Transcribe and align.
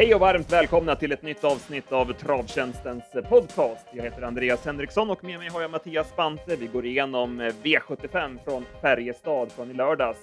Hej 0.00 0.14
och 0.14 0.20
varmt 0.20 0.52
välkomna 0.52 0.96
till 0.96 1.12
ett 1.12 1.22
nytt 1.22 1.44
avsnitt 1.44 1.92
av 1.92 2.12
Travtjänstens 2.12 3.04
podcast. 3.28 3.86
Jag 3.92 4.04
heter 4.04 4.22
Andreas 4.22 4.64
Henriksson 4.64 5.10
och 5.10 5.24
med 5.24 5.38
mig 5.38 5.48
har 5.48 5.60
jag 5.62 5.70
Mattias 5.70 6.08
Spante. 6.08 6.56
Vi 6.56 6.66
går 6.66 6.86
igenom 6.86 7.42
V75 7.42 8.38
från 8.44 8.64
Färjestad 8.82 9.52
från 9.52 9.70
i 9.70 9.74
lördags. 9.74 10.18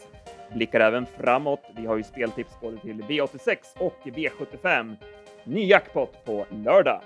Blickar 0.54 0.80
även 0.80 1.06
framåt. 1.06 1.62
Vi 1.76 1.86
har 1.86 1.98
ju 1.98 2.04
speltips 2.04 2.60
både 2.62 2.78
till 2.78 3.04
V86 3.04 3.58
och 3.80 3.98
V75. 4.04 4.96
Ny 5.44 5.66
jackpot 5.66 6.26
på 6.26 6.46
lördag. 6.66 7.02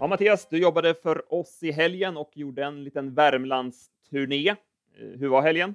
Ja, 0.00 0.06
Mattias, 0.06 0.48
du 0.50 0.58
jobbade 0.58 0.94
för 0.94 1.34
oss 1.34 1.62
i 1.62 1.72
helgen 1.72 2.16
och 2.16 2.30
gjorde 2.34 2.64
en 2.64 2.84
liten 2.84 3.14
Värmlandsturné. 3.14 4.56
Hur 4.98 5.28
var 5.28 5.42
helgen? 5.42 5.74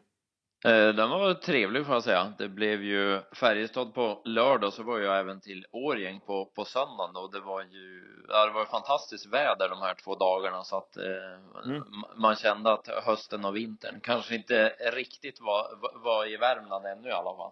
Eh, 0.65 0.95
den 0.95 1.09
var 1.09 1.33
trevlig 1.33 1.85
får 1.85 1.95
jag 1.95 2.03
säga. 2.03 2.33
Det 2.37 2.49
blev 2.49 2.83
ju 2.83 3.21
Färjestad 3.35 3.93
på 3.93 4.21
lördag 4.25 4.73
så 4.73 4.83
var 4.83 4.99
jag 4.99 5.19
även 5.19 5.41
till 5.41 5.65
Årjäng 5.71 6.19
på, 6.19 6.45
på 6.45 6.65
söndagen 6.65 7.15
och 7.15 7.31
det 7.31 7.39
var 7.39 7.61
ju, 7.61 8.01
det 8.27 8.53
var 8.53 8.65
fantastiskt 8.65 9.33
väder 9.33 9.69
de 9.69 9.81
här 9.81 9.95
två 10.03 10.15
dagarna 10.15 10.63
så 10.63 10.77
att 10.77 10.97
eh, 10.97 11.71
mm. 11.71 11.83
man 12.15 12.35
kände 12.35 12.73
att 12.73 12.87
hösten 12.87 13.45
och 13.45 13.55
vintern 13.55 13.99
kanske 14.03 14.35
inte 14.35 14.69
riktigt 14.93 15.41
var, 15.41 15.65
var 16.03 16.33
i 16.33 16.37
Värmland 16.37 16.85
ännu 16.85 17.07
i 17.07 17.11
alla 17.11 17.35
fall. 17.35 17.51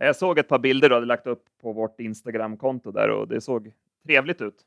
Jag 0.00 0.16
såg 0.16 0.38
ett 0.38 0.48
par 0.48 0.58
bilder 0.58 0.88
du 0.88 0.94
hade 0.94 1.06
lagt 1.06 1.26
upp 1.26 1.44
på 1.62 1.72
vårt 1.72 2.00
Instagramkonto 2.00 2.90
där 2.90 3.10
och 3.10 3.28
det 3.28 3.40
såg 3.40 3.72
trevligt 4.06 4.40
ut. 4.40 4.64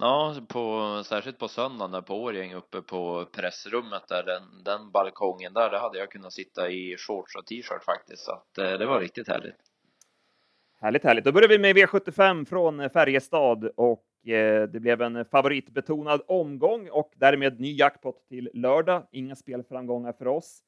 Ja, 0.00 0.36
på, 0.48 1.02
särskilt 1.04 1.38
på 1.38 1.48
söndagen 1.48 1.90
där 1.90 2.02
på 2.02 2.22
Årjäng 2.22 2.54
uppe 2.54 2.82
på 2.82 3.24
pressrummet 3.32 4.08
där, 4.08 4.22
den, 4.22 4.42
den 4.64 4.90
balkongen 4.90 5.52
där, 5.52 5.70
där 5.70 5.78
hade 5.78 5.98
jag 5.98 6.10
kunnat 6.10 6.32
sitta 6.32 6.70
i 6.70 6.96
shorts 6.98 7.36
och 7.36 7.46
t-shirt 7.46 7.84
faktiskt, 7.84 8.24
så 8.24 8.32
att 8.32 8.58
eh, 8.58 8.78
det 8.78 8.86
var 8.86 9.00
riktigt 9.00 9.28
härligt. 9.28 9.56
Härligt, 10.80 11.04
härligt. 11.04 11.24
Då 11.24 11.32
börjar 11.32 11.48
vi 11.48 11.58
med 11.58 11.76
V75 11.76 12.44
från 12.44 12.90
Färjestad 12.90 13.70
och 13.76 14.28
eh, 14.28 14.62
det 14.62 14.80
blev 14.80 15.02
en 15.02 15.24
favoritbetonad 15.24 16.22
omgång 16.26 16.88
och 16.90 17.12
därmed 17.16 17.60
ny 17.60 17.72
jackpot 17.72 18.28
till 18.28 18.50
lördag. 18.54 19.06
Inga 19.12 19.36
spelframgångar 19.36 20.12
för 20.12 20.26
oss. 20.26 20.62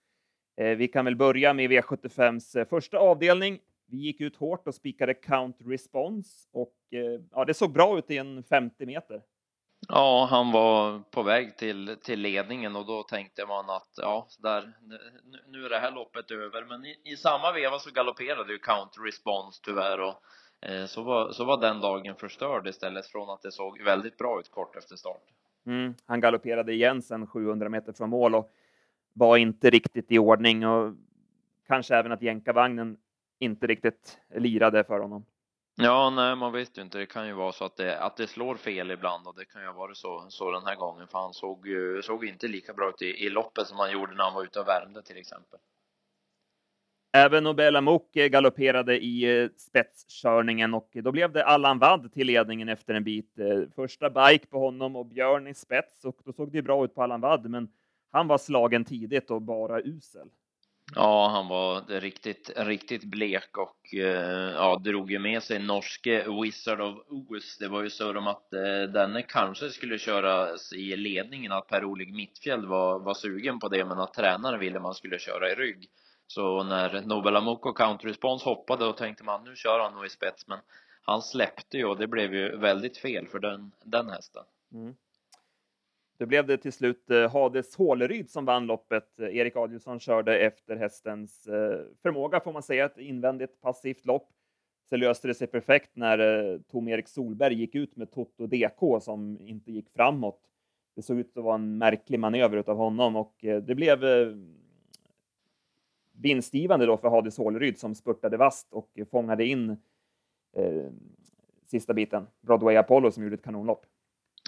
Eh, 0.61 0.77
vi 0.77 0.89
kan 0.89 1.05
väl 1.05 1.17
börja 1.17 1.55
med 1.55 1.71
V75s 1.71 2.59
eh, 2.59 2.65
första 2.65 2.99
avdelning. 2.99 3.59
Vi 3.91 3.97
gick 3.97 4.21
ut 4.21 4.37
hårt 4.37 4.69
och 4.69 4.75
spikade 4.75 5.15
count 5.15 5.57
response 5.61 6.49
och 6.53 6.75
eh, 6.91 7.21
ja, 7.31 7.45
det 7.45 7.55
såg 7.55 7.73
bra 7.73 7.99
ut 7.99 8.11
i 8.11 8.19
en 8.19 8.43
50 8.43 8.87
meter. 8.87 9.23
Ja, 9.89 10.29
han 10.31 10.53
var 10.53 10.99
på 10.99 11.23
väg 11.23 11.57
till, 11.57 11.97
till 12.03 12.21
ledningen 12.21 12.77
och 12.77 12.87
då 12.87 13.03
tänkte 13.03 13.47
man 13.47 13.71
att 13.71 13.91
ja, 13.97 14.29
där, 14.39 14.73
nu 15.47 15.65
är 15.65 15.71
det 15.71 15.79
här 15.79 15.93
loppet 15.93 16.31
över. 16.31 16.65
Men 16.65 16.85
i, 16.85 16.97
i 17.05 17.17
samma 17.17 17.53
veva 17.53 17.79
så 17.79 17.91
galopperade 17.91 18.53
ju 18.53 18.59
count 18.59 18.91
response 19.07 19.61
tyvärr 19.65 20.01
och 20.01 20.15
eh, 20.71 20.87
så, 20.87 21.03
var, 21.03 21.33
så 21.33 21.45
var 21.45 21.61
den 21.61 21.81
dagen 21.81 22.17
förstörd 22.17 22.67
istället 22.69 23.07
från 23.07 23.31
att 23.31 23.43
det 23.43 23.53
såg 23.53 23.83
väldigt 23.83 24.17
bra 24.17 24.41
ut 24.41 24.51
kort 24.51 24.77
efter 24.77 24.97
start. 24.97 25.23
Mm, 25.67 25.95
han 26.07 26.21
galopperade 26.21 26.73
igen 26.73 27.03
sen 27.03 27.27
700 27.27 27.69
meter 27.69 27.93
från 27.93 28.11
mål 28.11 28.35
och 28.35 28.51
var 29.13 29.37
inte 29.37 29.71
riktigt 29.71 30.13
i 30.13 30.19
ordning 30.19 30.67
och 30.67 30.95
kanske 31.67 31.97
även 31.97 32.13
att 32.13 32.23
jänkarvagnen 32.23 32.97
inte 33.41 33.67
riktigt 33.67 34.19
lirade 34.35 34.85
för 34.85 35.01
honom. 35.01 35.25
Ja, 35.77 36.11
nej, 36.11 36.37
man 36.37 36.53
vet 36.53 36.79
ju 36.79 36.83
inte. 36.83 36.99
Det 36.99 37.07
kan 37.07 37.27
ju 37.27 37.33
vara 37.33 37.53
så 37.53 37.65
att 37.65 37.77
det, 37.77 37.99
att 37.99 38.17
det 38.17 38.27
slår 38.27 38.57
fel 38.57 38.91
ibland 38.91 39.27
och 39.27 39.37
det 39.37 39.45
kan 39.45 39.63
ju 39.63 39.69
ha 39.69 39.75
varit 39.75 39.97
så, 39.97 40.27
så 40.29 40.51
den 40.51 40.67
här 40.67 40.77
gången. 40.77 41.09
För 41.09 41.19
han 41.19 41.33
såg 41.33 41.67
ju 41.67 42.03
såg 42.03 42.25
inte 42.25 42.49
lika 42.49 42.73
bra 42.73 42.89
ut 42.89 43.03
i, 43.03 43.07
i 43.07 43.31
loppet 43.31 43.67
som 43.67 43.79
han 43.79 43.93
gjorde 43.93 44.15
när 44.15 44.25
han 44.25 44.35
var 44.35 44.45
ute 44.45 44.61
och 44.61 44.69
värmde 44.69 45.03
till 45.03 45.17
exempel. 45.17 45.61
Även 47.13 47.45
Nobel 47.45 47.81
Mok 47.81 48.13
galopperade 48.13 48.99
i 48.99 49.43
eh, 49.43 49.49
spetskörningen 49.57 50.75
och 50.75 50.91
då 50.93 51.13
blev 51.13 51.33
det 51.33 51.45
Allan 51.45 51.79
Wadd 51.79 52.13
till 52.13 52.27
ledningen 52.27 52.69
efter 52.69 52.95
en 52.95 53.05
bit. 53.05 53.39
Eh, 53.39 53.63
första 53.75 54.11
bike 54.11 54.47
på 54.47 54.59
honom 54.59 54.97
och 54.97 55.07
Björn 55.07 55.47
i 55.47 55.55
spets 55.55 56.05
och 56.05 56.21
då 56.25 56.33
såg 56.33 56.53
det 56.53 56.63
bra 56.63 56.85
ut 56.85 56.95
på 56.95 57.03
Allan 57.03 57.21
Wadd, 57.21 57.51
men 57.51 57.69
han 58.11 58.29
var 58.29 58.39
slagen 58.39 58.85
tidigt 58.85 59.31
och 59.31 59.43
bara 59.43 59.81
usel. 59.81 60.29
Ja, 60.95 61.29
han 61.29 61.49
var 61.49 62.01
riktigt, 62.01 62.51
riktigt 62.57 63.05
blek 63.05 63.57
och 63.57 63.95
eh, 63.95 64.53
ja, 64.53 64.81
drog 64.85 65.11
ju 65.11 65.19
med 65.19 65.43
sig 65.43 65.59
norske 65.59 66.25
Wizard 66.43 66.81
of 66.81 66.99
Oz. 67.09 67.59
Det 67.59 67.69
var 67.69 67.83
ju 67.83 67.91
så 67.91 68.19
om 68.19 68.27
att 68.27 68.53
eh, 68.53 68.93
denne 68.93 69.23
kanske 69.23 69.71
skulle 69.71 69.99
köras 69.99 70.73
i 70.73 70.97
ledningen, 70.97 71.53
att 71.53 71.69
Per-Olig 71.69 72.15
Mittfjäll 72.15 72.67
var, 72.67 72.99
var 72.99 73.15
sugen 73.15 73.61
på 73.61 73.69
det, 73.69 73.85
men 73.85 73.99
att 73.99 74.15
tränaren 74.15 74.61
ville 74.61 74.81
man 74.81 74.95
skulle 74.95 75.19
köra 75.19 75.51
i 75.51 75.55
rygg. 75.55 75.89
Så 76.27 76.63
när 76.63 77.03
Nobel 77.03 77.37
Amok 77.37 77.67
och 77.67 77.79
Counter 77.79 78.09
Response 78.09 78.45
hoppade, 78.45 78.85
då 78.85 78.93
tänkte 78.93 79.25
man 79.25 79.45
nu 79.45 79.57
kör 79.57 79.81
han 79.81 79.95
nog 79.95 80.07
i 80.07 80.09
spets, 80.09 80.47
men 80.47 80.59
han 81.03 81.23
släppte 81.23 81.77
ju 81.77 81.85
och 81.85 81.99
det 81.99 82.07
blev 82.07 82.35
ju 82.35 82.57
väldigt 82.57 82.99
fel 82.99 83.27
för 83.27 83.39
den, 83.39 83.73
den 83.85 84.09
hästen. 84.09 84.45
Mm. 84.73 84.95
Det 86.21 86.27
blev 86.27 86.47
det 86.47 86.57
till 86.57 86.73
slut 86.73 87.11
eh, 87.11 87.33
Hades 87.33 87.77
Håleryd 87.77 88.31
som 88.31 88.45
vann 88.45 88.67
loppet. 88.67 89.21
Eh, 89.21 89.37
Erik 89.37 89.57
Adielsson 89.57 90.01
körde 90.01 90.39
efter 90.39 90.77
hästens 90.77 91.47
eh, 91.47 91.81
förmåga, 92.03 92.41
får 92.41 92.53
man 92.53 92.63
säga, 92.63 92.85
ett 92.85 92.99
invändigt 92.99 93.61
passivt 93.61 94.07
lopp. 94.07 94.29
Sen 94.89 95.01
löste 95.01 95.29
det 95.29 95.35
sig 95.35 95.47
perfekt 95.47 95.91
när 95.97 96.59
Tom 96.59 96.89
Erik 96.89 97.09
Solberg 97.09 97.55
gick 97.55 97.75
ut 97.75 97.97
med 97.97 98.11
Toto 98.11 98.47
DK 98.47 99.03
som 99.03 99.39
inte 99.41 99.73
gick 99.73 99.91
framåt. 99.91 100.41
Det 100.97 101.03
såg 101.03 101.19
ut 101.19 101.37
att 101.37 101.45
vara 101.45 101.55
en 101.55 101.79
märklig 101.79 102.21
manöver 102.21 102.71
av 102.71 102.77
honom 102.77 103.17
och 103.17 103.35
det 103.41 103.75
blev 103.75 104.05
vinstgivande 106.13 106.87
då 106.87 106.97
för 106.97 107.09
Hades 107.09 107.39
Håleryd 107.39 107.79
som 107.79 107.95
spurtade 107.95 108.37
vast 108.37 108.73
och 108.73 108.99
fångade 109.11 109.45
in 109.45 109.71
eh, 110.57 110.91
sista 111.67 111.95
biten. 111.95 112.27
Broadway 112.41 112.77
Apollo 112.77 113.11
som 113.11 113.23
gjorde 113.23 113.35
ett 113.35 113.45
kanonlopp. 113.45 113.87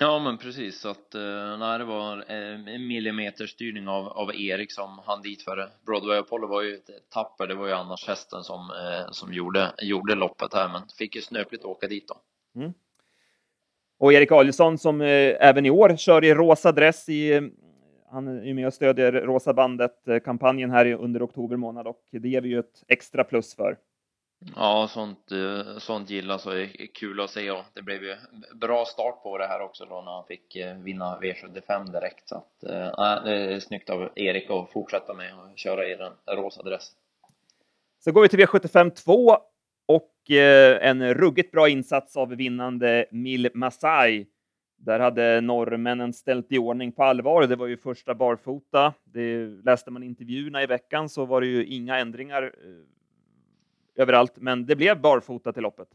Ja, 0.03 0.19
men 0.19 0.39
precis. 0.39 0.81
Så 0.81 0.89
att, 0.89 1.15
eh, 1.15 1.59
nej, 1.59 1.79
det 1.79 1.85
var 1.85 2.17
eh, 2.17 2.75
en 2.75 2.87
millimeterstyrning 2.87 3.89
av, 3.89 4.09
av 4.09 4.35
Erik 4.35 4.73
som 4.73 5.01
han 5.05 5.23
dit 5.23 5.43
för 5.43 5.69
Broadway 5.87 6.19
Apollo 6.19 6.47
var 6.47 6.63
ju 6.63 6.75
ett 6.75 6.91
tapper. 7.11 7.47
Det 7.47 7.55
var 7.55 7.67
ju 7.67 7.73
annars 7.73 8.09
hästen 8.09 8.43
som, 8.43 8.61
eh, 8.61 9.11
som 9.11 9.33
gjorde, 9.33 9.73
gjorde 9.83 10.15
loppet 10.15 10.55
här, 10.55 10.69
men 10.69 10.83
fick 10.99 11.17
ju 11.17 11.23
snöpligt 11.23 11.65
åka 11.65 11.87
dit 11.87 12.09
då. 12.09 12.15
Mm. 12.61 12.73
Och 13.99 14.13
Erik 14.13 14.33
Adielsson 14.33 14.79
som 14.79 15.01
även 15.01 15.67
i 15.67 15.71
år 15.71 15.97
kör 15.97 16.25
i 16.25 16.35
rosa 16.35 16.73
dress 16.73 17.09
i 17.09 17.51
han 18.11 18.29
är 18.29 18.55
med 18.55 18.67
och 18.67 18.75
stödjer 18.75 19.13
Rosa 19.13 19.55
bandet-kampanjen 19.55 20.71
här 20.71 20.93
under 20.93 21.25
oktober 21.25 21.57
månad 21.57 21.87
och 21.87 22.01
det 22.11 22.29
ger 22.29 22.41
vi 22.41 22.49
ju 22.49 22.59
ett 22.59 22.85
extra 22.89 23.25
plus 23.25 23.55
för. 23.55 23.77
Ja, 24.57 24.89
sånt, 24.91 25.33
eh, 25.33 25.79
sånt 25.79 26.11
gillas 26.11 26.47
och 26.47 26.57
är 26.57 26.95
kul 26.95 27.21
att 27.21 27.31
se 27.31 27.51
och 27.51 27.65
det 27.75 27.83
blev 27.83 28.03
ju 28.03 28.17
bra 28.55 28.85
start 28.85 29.23
på 29.23 29.39
det 29.39 29.47
här 29.47 29.61
också 29.61 29.85
då 29.85 30.01
när 30.01 30.13
han 30.13 30.27
fick 30.27 30.57
eh, 30.57 30.77
vinna 30.77 31.19
V75 31.21 31.93
direkt 31.93 32.29
så 32.29 32.37
att 32.37 32.65
äh, 32.65 33.25
det 33.25 33.55
är 33.55 33.61
snyggt 33.61 33.91
av 33.91 34.11
Erik 34.15 34.51
att 34.51 34.73
fortsätta 34.73 35.15
med 35.15 35.33
att 35.35 35.59
köra 35.59 35.87
i 35.87 35.97
den 35.97 36.13
rosa 36.37 36.63
dressen. 36.63 36.99
Så 38.05 38.13
går 38.13 38.23
vi 38.23 38.29
till 38.29 38.41
V75 38.41 38.91
2 38.91 39.37
och 39.87 40.31
eh, 40.31 40.89
en 40.89 41.15
ruggigt 41.15 41.53
bra 41.53 41.69
insats 41.69 42.17
av 42.17 42.29
vinnande 42.29 43.07
Mil 43.11 43.51
Masai. 43.55 44.27
Där 44.77 45.01
hade 45.01 45.41
norrmännen 45.41 46.13
ställt 46.13 46.53
i 46.53 46.59
ordning 46.59 46.93
på 46.93 47.05
allvar. 47.05 47.47
Det 47.47 47.57
var 47.57 47.67
ju 47.67 47.77
första 47.77 48.15
barfota. 48.15 48.95
Det 49.05 49.47
läste 49.47 49.91
man 49.91 50.03
intervjuerna 50.03 50.63
i 50.63 50.67
veckan 50.67 51.09
så 51.09 51.25
var 51.25 51.41
det 51.41 51.47
ju 51.47 51.67
inga 51.67 51.99
ändringar 51.99 52.55
överallt, 53.95 54.33
men 54.37 54.67
det 54.67 54.77
blev 54.77 55.01
barfota 55.01 55.53
till 55.53 55.63
loppet. 55.63 55.89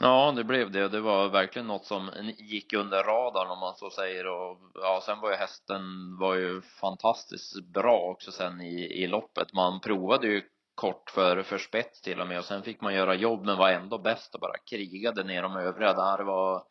Ja, 0.00 0.32
det 0.36 0.44
blev 0.44 0.70
det. 0.70 0.88
Det 0.88 1.00
var 1.00 1.28
verkligen 1.28 1.66
något 1.66 1.84
som 1.84 2.10
gick 2.38 2.72
under 2.72 3.02
radarn 3.02 3.50
om 3.50 3.58
man 3.58 3.74
så 3.74 3.90
säger. 3.90 4.26
Och 4.26 4.58
ja, 4.74 5.02
sen 5.06 5.20
var 5.20 5.30
ju 5.30 5.36
hästen 5.36 5.82
var 6.20 6.34
ju 6.34 6.60
fantastiskt 6.60 7.64
bra 7.64 8.00
också 8.00 8.32
sen 8.32 8.60
i, 8.60 9.02
i 9.02 9.06
loppet. 9.06 9.52
Man 9.52 9.80
provade 9.80 10.26
ju 10.26 10.42
kort 10.74 11.10
för, 11.10 11.42
för 11.42 11.58
spets 11.58 12.00
till 12.00 12.20
och 12.20 12.28
med 12.28 12.38
och 12.38 12.44
sen 12.44 12.62
fick 12.62 12.80
man 12.80 12.94
göra 12.94 13.14
jobb 13.14 13.44
men 13.44 13.58
var 13.58 13.70
ändå 13.70 13.98
bäst 13.98 14.34
och 14.34 14.40
bara 14.40 14.58
krigade 14.70 15.24
ner 15.24 15.42
de 15.42 15.56
övriga. 15.56 15.92
Där 15.92 16.24
var 16.24 16.62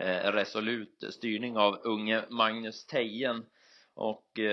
eh, 0.00 0.32
resolut 0.32 1.04
styrning 1.10 1.56
av 1.56 1.80
unge 1.84 2.24
Magnus 2.30 2.86
Tejen 2.86 3.44
och 3.94 4.38
eh, 4.38 4.44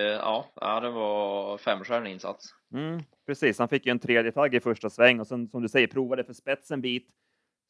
ja, 0.55 0.79
det 0.81 0.89
var 0.89 1.57
femstjärnig 1.57 2.11
insats. 2.11 2.45
Mm, 2.73 2.99
precis, 3.25 3.59
han 3.59 3.69
fick 3.69 3.85
ju 3.85 3.91
en 3.91 3.99
tredje 3.99 4.31
tagg 4.31 4.55
i 4.55 4.59
första 4.59 4.89
sväng 4.89 5.19
och 5.19 5.27
sen 5.27 5.47
som 5.47 5.61
du 5.61 5.69
säger 5.69 5.87
provade 5.87 6.23
för 6.23 6.33
spets 6.33 6.71
en 6.71 6.81
bit. 6.81 7.07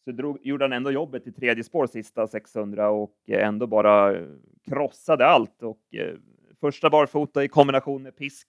Så 0.03 0.11
drog, 0.11 0.39
gjorde 0.41 0.63
han 0.63 0.73
ändå 0.73 0.91
jobbet 0.91 1.27
i 1.27 1.31
tredje 1.31 1.63
spår 1.63 1.87
sista 1.87 2.27
600 2.27 2.89
och 2.89 3.15
eh, 3.27 3.47
ändå 3.47 3.67
bara 3.67 4.17
eh, 4.17 4.27
krossade 4.69 5.27
allt 5.27 5.63
och 5.63 5.95
eh, 5.95 6.15
första 6.59 6.89
barfota 6.89 7.43
i 7.43 7.47
kombination 7.47 8.03
med 8.03 8.17
pisk. 8.17 8.47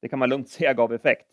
Det 0.00 0.08
kan 0.08 0.18
man 0.18 0.28
lugnt 0.28 0.48
säga 0.48 0.74
gav 0.74 0.92
effekt. 0.92 1.28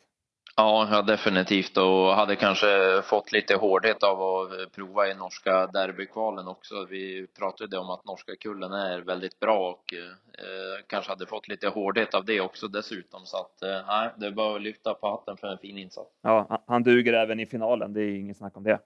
Ja, 0.62 1.02
definitivt 1.08 1.78
och 1.78 2.16
hade 2.16 2.36
kanske 2.36 3.02
fått 3.04 3.32
lite 3.32 3.56
hårdhet 3.56 4.04
av 4.04 4.22
att 4.22 4.72
prova 4.72 5.08
i 5.08 5.16
norska 5.16 5.68
derbykvalen 5.68 6.48
också. 6.48 6.86
Vi 6.90 7.28
pratade 7.40 7.78
om 7.78 7.90
att 7.90 8.06
norska 8.06 8.36
kullen 8.36 8.72
är 8.72 9.00
väldigt 9.00 9.40
bra 9.40 9.70
och 9.70 9.94
eh, 9.94 10.86
kanske 10.88 11.12
hade 11.12 11.26
fått 11.26 11.48
lite 11.48 11.68
hårdhet 11.68 12.14
av 12.14 12.26
det 12.26 12.42
också 12.42 12.68
dessutom. 12.68 13.26
Så 13.26 13.38
att 13.38 13.62
eh, 13.62 14.20
det 14.20 14.28
är 14.28 14.32
bara 14.32 14.56
att 14.56 14.62
lyfta 14.62 14.94
på 14.94 15.08
hatten 15.08 15.38
för 15.38 15.48
en 15.48 15.58
fin 15.58 15.78
insats. 15.78 16.10
Ja, 16.22 16.64
han 16.68 16.84
duger 16.84 17.14
även 17.14 17.40
i 17.40 17.46
finalen. 17.46 17.94
Det 17.94 18.02
är 18.02 18.20
inget 18.20 18.38
snack 18.38 18.58
om 18.58 18.64
det. 18.64 18.80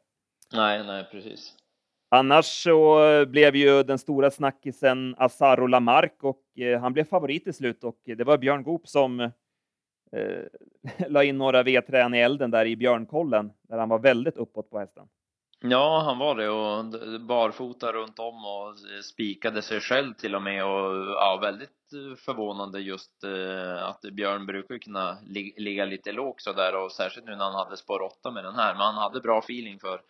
Nej, 0.54 0.84
nej, 0.84 1.08
precis. 1.12 1.54
Annars 2.12 2.46
så 2.46 3.00
blev 3.26 3.56
ju 3.56 3.84
den 3.84 4.00
stora 4.00 4.32
snackisen 4.32 5.16
Asaro 5.18 5.68
Lamarck 5.68 6.24
och 6.24 6.60
eh, 6.60 6.82
han 6.82 6.94
blev 6.94 7.04
favorit 7.04 7.48
i 7.48 7.54
slut 7.54 7.84
och 7.84 8.00
det 8.06 8.24
var 8.24 8.38
Björn 8.38 8.64
Goop 8.64 8.88
som 8.88 9.32
eh, 10.14 11.08
la 11.10 11.24
in 11.24 11.38
några 11.38 11.64
vedträn 11.64 12.14
i 12.14 12.20
elden 12.20 12.52
där 12.52 12.66
i 12.66 12.76
Björnkollen, 12.76 13.52
där 13.62 13.78
han 13.78 13.90
var 13.90 14.00
väldigt 14.00 14.38
uppåt 14.38 14.70
på 14.70 14.80
hästen. 14.80 15.08
Ja, 15.66 16.02
han 16.06 16.18
var 16.18 16.36
det 16.36 16.50
och 16.50 16.86
barfota 17.22 17.92
runt 17.92 18.20
om 18.20 18.46
och 18.46 18.76
spikade 19.04 19.62
sig 19.62 19.80
själv 19.80 20.14
till 20.14 20.36
och 20.36 20.42
med 20.42 20.66
och 20.66 21.06
ja, 21.06 21.40
väldigt 21.42 21.94
eh, 21.94 22.16
förvånande 22.16 22.80
just 22.80 23.24
eh, 23.24 23.84
att 23.84 24.02
Björn 24.02 24.46
brukar 24.46 24.78
kunna 24.78 25.18
ligga 25.58 25.86
lite 25.86 26.12
lågt 26.12 26.42
så 26.42 26.54
där 26.54 26.76
och 26.76 26.92
särskilt 26.92 27.26
nu 27.26 27.36
när 27.36 27.46
han 27.46 27.66
hade 27.66 27.78
spår 27.78 28.02
8 28.02 28.32
med 28.32 28.44
den 28.44 28.56
här, 28.56 28.74
men 28.74 28.82
han 28.82 28.96
hade 28.96 29.20
bra 29.20 29.40
feeling 29.40 29.80
för 29.80 30.02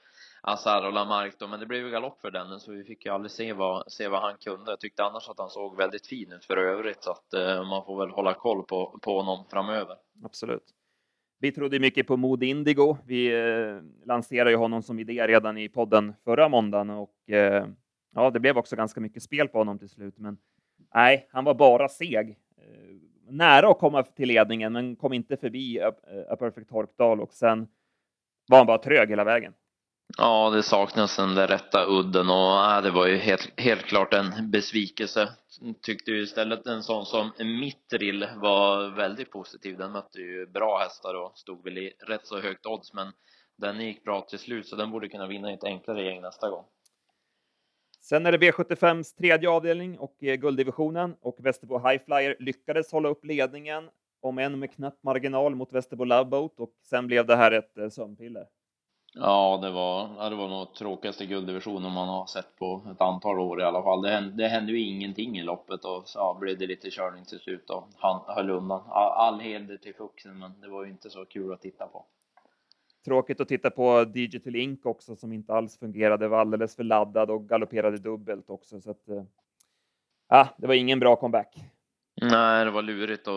Azar 0.45 0.87
och 0.87 0.93
Lamarck 0.93 1.39
då, 1.39 1.47
men 1.47 1.59
det 1.59 1.65
blev 1.65 1.85
ju 1.85 1.91
galopp 1.91 2.21
för 2.21 2.31
den 2.31 2.59
så 2.59 2.71
vi 2.71 2.83
fick 2.83 3.05
ju 3.05 3.11
aldrig 3.11 3.31
se 3.31 3.53
vad, 3.53 3.91
se 3.91 4.07
vad 4.07 4.21
han 4.21 4.37
kunde. 4.37 4.71
Jag 4.71 4.79
tyckte 4.79 5.03
annars 5.03 5.29
att 5.29 5.39
han 5.39 5.49
såg 5.49 5.77
väldigt 5.77 6.07
fin 6.07 6.31
ut 6.31 6.45
för 6.45 6.57
övrigt 6.57 7.03
så 7.03 7.11
att 7.11 7.33
eh, 7.33 7.69
man 7.69 7.85
får 7.85 7.99
väl 7.99 8.09
hålla 8.09 8.33
koll 8.33 8.63
på, 8.63 8.99
på 9.01 9.21
honom 9.21 9.45
framöver. 9.51 9.97
Absolut. 10.23 10.63
Vi 11.39 11.51
trodde 11.51 11.79
mycket 11.79 12.07
på 12.07 12.17
Mod 12.17 12.43
Indigo. 12.43 12.97
Vi 13.05 13.33
eh, 13.33 14.05
lanserade 14.05 14.51
ju 14.51 14.57
honom 14.57 14.83
som 14.83 14.99
idé 14.99 15.27
redan 15.27 15.57
i 15.57 15.69
podden 15.69 16.13
förra 16.23 16.49
måndagen 16.49 16.89
och 16.89 17.29
eh, 17.29 17.67
ja, 18.15 18.29
det 18.29 18.39
blev 18.39 18.57
också 18.57 18.75
ganska 18.75 19.01
mycket 19.01 19.23
spel 19.23 19.47
på 19.47 19.57
honom 19.57 19.79
till 19.79 19.89
slut. 19.89 20.17
Men 20.17 20.37
nej, 20.95 21.27
han 21.31 21.43
var 21.43 21.53
bara 21.53 21.89
seg. 21.89 22.29
Eh, 22.57 22.95
nära 23.29 23.69
att 23.69 23.79
komma 23.79 24.03
till 24.03 24.27
ledningen, 24.27 24.73
men 24.73 24.95
kom 24.95 25.13
inte 25.13 25.37
förbi 25.37 25.81
A, 25.81 25.91
A 26.29 26.35
Perfect 26.35 26.69
Torkdal 26.69 27.21
och 27.21 27.33
sen 27.33 27.67
var 28.47 28.57
han 28.57 28.67
bara 28.67 28.77
trög 28.77 29.09
hela 29.09 29.23
vägen. 29.23 29.53
Ja, 30.17 30.49
det 30.49 30.63
saknas 30.63 31.15
den 31.15 31.35
där 31.35 31.47
rätta 31.47 31.85
udden 31.85 32.29
och 32.29 32.71
äh, 32.71 32.81
det 32.81 32.91
var 32.91 33.07
ju 33.07 33.17
helt, 33.17 33.59
helt 33.59 33.81
klart 33.81 34.13
en 34.13 34.51
besvikelse. 34.51 35.29
Tyckte 35.81 36.11
ju 36.11 36.21
istället 36.21 36.67
en 36.67 36.83
sån 36.83 37.05
som 37.05 37.31
Mittril 37.39 38.27
var 38.35 38.89
väldigt 38.89 39.31
positiv. 39.31 39.77
Den 39.77 39.91
mötte 39.91 40.19
ju 40.19 40.45
bra 40.45 40.77
hästar 40.77 41.13
och 41.13 41.37
stod 41.37 41.63
väl 41.63 41.77
i 41.77 41.93
rätt 41.99 42.27
så 42.27 42.39
högt 42.39 42.65
odds, 42.65 42.93
men 42.93 43.11
den 43.57 43.81
gick 43.81 44.03
bra 44.03 44.21
till 44.21 44.39
slut 44.39 44.67
så 44.67 44.75
den 44.75 44.91
borde 44.91 45.09
kunna 45.09 45.27
vinna 45.27 45.51
i 45.51 45.53
ett 45.53 45.63
enklare 45.63 46.03
gäng 46.03 46.21
nästa 46.21 46.49
gång. 46.49 46.65
Sen 48.01 48.25
är 48.25 48.31
det 48.31 48.37
V75s 48.37 49.17
tredje 49.17 49.49
avdelning 49.49 49.99
och 49.99 50.23
eh, 50.23 50.35
gulddivisionen 50.35 51.15
och 51.21 51.37
Västerbo 51.39 51.77
Highflyer 51.77 52.35
lyckades 52.39 52.91
hålla 52.91 53.09
upp 53.09 53.25
ledningen, 53.25 53.89
om 54.21 54.37
än 54.37 54.59
med 54.59 54.71
knapp 54.71 55.03
marginal 55.03 55.55
mot 55.55 55.73
Västerbo 55.73 56.03
Loveboat 56.03 56.59
och 56.59 56.73
sen 56.89 57.07
blev 57.07 57.25
det 57.25 57.35
här 57.35 57.51
ett 57.51 57.77
eh, 57.77 57.89
sömnpiller. 57.89 58.47
Ja, 59.15 59.59
det 59.61 59.71
var, 59.71 60.09
ja, 60.17 60.29
det 60.29 60.35
var 60.35 60.47
nog 60.47 60.73
tråkigaste 60.73 61.25
gulddivisionen 61.25 61.91
man 61.91 62.07
har 62.07 62.25
sett 62.25 62.55
på 62.55 62.81
ett 62.91 63.01
antal 63.01 63.39
år 63.39 63.61
i 63.61 63.63
alla 63.63 63.83
fall. 63.83 64.01
Det 64.01 64.09
hände, 64.09 64.43
det 64.43 64.47
hände 64.47 64.71
ju 64.71 64.79
ingenting 64.79 65.39
i 65.39 65.43
loppet 65.43 65.85
och 65.85 66.07
så 66.07 66.19
ja, 66.19 66.37
blev 66.39 66.57
det 66.57 66.67
lite 66.67 66.89
körning 66.89 67.25
till 67.25 67.39
slut 67.39 67.69
och 67.69 67.87
han 67.97 68.21
höll 68.27 68.49
undan. 68.49 68.81
All, 68.89 69.11
all 69.11 69.39
heder 69.39 69.77
till 69.77 69.95
Fuxen, 69.95 70.39
men 70.39 70.61
det 70.61 70.69
var 70.69 70.83
ju 70.83 70.91
inte 70.91 71.09
så 71.09 71.25
kul 71.25 71.53
att 71.53 71.61
titta 71.61 71.87
på. 71.87 72.05
Tråkigt 73.05 73.41
att 73.41 73.47
titta 73.47 73.69
på 73.69 74.03
Digital 74.03 74.55
Ink 74.55 74.85
också 74.85 75.15
som 75.15 75.33
inte 75.33 75.53
alls 75.53 75.79
fungerade, 75.79 76.27
var 76.27 76.39
alldeles 76.39 76.75
för 76.75 76.83
laddad 76.83 77.31
och 77.31 77.49
galopperade 77.49 77.97
dubbelt 77.97 78.49
också. 78.49 78.81
Så 78.81 78.91
att, 78.91 79.09
eh, 79.09 79.23
ja, 80.29 80.47
det 80.57 80.67
var 80.67 80.73
ingen 80.73 80.99
bra 80.99 81.15
comeback. 81.15 81.72
Nej, 82.21 82.65
det 82.65 82.71
var 82.71 82.81
lurigt 82.81 83.27
och 83.27 83.33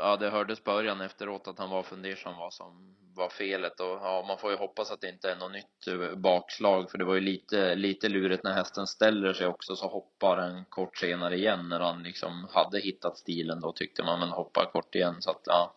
ja, 0.00 0.16
det 0.20 0.30
hördes 0.30 0.64
början 0.64 1.00
efteråt 1.00 1.48
att 1.48 1.58
han 1.58 1.70
var 1.70 1.82
fundersam 1.82 2.34
vad 2.38 2.52
som 2.52 2.96
var 3.14 3.28
felet 3.28 3.80
och 3.80 3.86
ja, 3.86 4.24
man 4.28 4.38
får 4.38 4.50
ju 4.50 4.56
hoppas 4.56 4.92
att 4.92 5.00
det 5.00 5.08
inte 5.08 5.30
är 5.30 5.36
något 5.36 5.52
nytt 5.52 5.88
eh, 5.88 6.16
bakslag 6.18 6.90
för 6.90 6.98
det 6.98 7.04
var 7.04 7.14
ju 7.14 7.20
lite, 7.20 7.74
lite 7.74 8.08
lurigt 8.08 8.44
när 8.44 8.52
hästen 8.52 8.86
ställer 8.86 9.32
sig 9.32 9.46
också 9.46 9.76
så 9.76 9.88
hoppar 9.88 10.36
den 10.36 10.64
kort 10.64 10.96
senare 10.96 11.36
igen 11.36 11.68
när 11.68 11.80
han 11.80 12.02
liksom 12.02 12.46
hade 12.50 12.80
hittat 12.80 13.18
stilen 13.18 13.60
då 13.60 13.72
tyckte 13.72 14.02
man 14.02 14.20
men 14.20 14.28
hoppar 14.28 14.64
kort 14.72 14.94
igen 14.94 15.14
så 15.18 15.30
att 15.30 15.42
ja, 15.44 15.74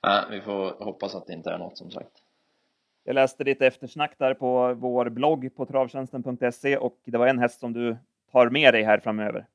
ja 0.00 0.24
vi 0.30 0.40
får 0.40 0.84
hoppas 0.84 1.14
att 1.14 1.26
det 1.26 1.32
inte 1.32 1.50
är 1.50 1.58
något 1.58 1.78
som 1.78 1.90
sagt. 1.90 2.12
Jag 3.04 3.14
läste 3.14 3.44
lite 3.44 3.66
eftersnack 3.66 4.18
där 4.18 4.34
på 4.34 4.74
vår 4.74 5.08
blogg 5.08 5.56
på 5.56 5.66
travtjänsten.se 5.66 6.76
och 6.76 6.98
det 7.04 7.18
var 7.18 7.26
en 7.26 7.38
häst 7.38 7.60
som 7.60 7.72
du 7.72 7.96
tar 8.32 8.50
med 8.50 8.74
dig 8.74 8.82
här 8.82 8.98
framöver. 8.98 9.46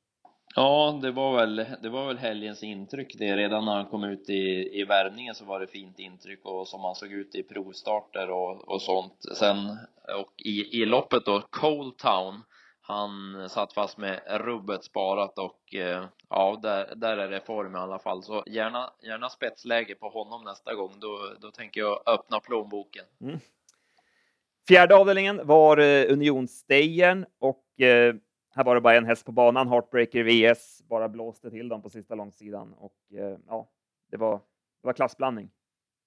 Ja, 0.56 1.00
det 1.02 1.12
var 1.12 1.36
väl, 1.36 1.66
det 1.82 1.90
var 1.90 2.08
väl 2.08 2.18
helgens 2.18 2.64
intryck 2.64 3.16
det. 3.18 3.36
Redan 3.38 3.66
när 3.66 3.76
han 3.76 3.86
kom 3.86 4.04
ut 4.04 4.30
i, 4.30 4.70
i 4.80 4.84
värmningen 4.84 5.36
så 5.36 5.46
var 5.46 5.60
det 5.60 5.68
fint 5.68 6.00
intryck 6.00 6.40
och 6.46 6.68
som 6.68 6.84
han 6.84 6.96
såg 6.96 7.12
ut 7.12 7.36
i 7.36 7.44
provstarter 7.44 8.30
och, 8.30 8.68
och 8.68 8.82
sånt. 8.82 9.26
Sen 9.36 9.78
och 10.20 10.34
i, 10.38 10.82
i 10.82 10.86
loppet 10.86 11.26
då, 11.26 11.42
Cold 11.50 11.98
Town, 11.98 12.44
han 12.82 13.10
satt 13.50 13.74
fast 13.74 13.98
med 13.98 14.22
rubbet 14.30 14.84
sparat 14.84 15.40
och 15.40 15.76
eh, 15.76 16.06
ja, 16.30 16.60
där, 16.62 16.96
där 16.96 17.18
är 17.18 17.30
det 17.30 17.46
form 17.46 17.76
i 17.76 17.80
alla 17.80 18.00
fall. 18.00 18.24
Så 18.24 18.44
gärna, 18.48 18.90
gärna 19.04 19.30
spetsläge 19.30 19.96
på 19.96 20.10
honom 20.10 20.44
nästa 20.44 20.76
gång. 20.76 20.92
Då, 21.00 21.20
då 21.42 21.52
tänker 21.52 21.82
jag 21.82 22.02
öppna 22.06 22.40
plånboken. 22.40 23.06
Mm. 23.22 23.40
Fjärde 24.68 24.96
avdelningen 24.96 25.48
var 25.48 25.78
eh, 25.78 26.18
och 27.40 27.82
eh, 27.82 28.16
här 28.56 28.64
var 28.64 28.76
det 28.76 28.82
bara 28.82 28.96
en 28.96 29.06
häst 29.06 29.26
på 29.26 29.32
banan, 29.32 29.68
Heartbreaker 29.68 30.24
VS, 30.24 30.84
bara 30.88 31.10
blåste 31.10 31.50
till 31.50 31.70
dem 31.70 31.82
på 31.82 31.90
sista 31.90 32.16
långsidan 32.16 32.74
och 32.74 32.98
eh, 33.14 33.38
ja, 33.48 33.70
det 34.12 34.18
var, 34.18 34.34
det 34.82 34.88
var 34.88 34.94
klassblandning. 34.94 35.52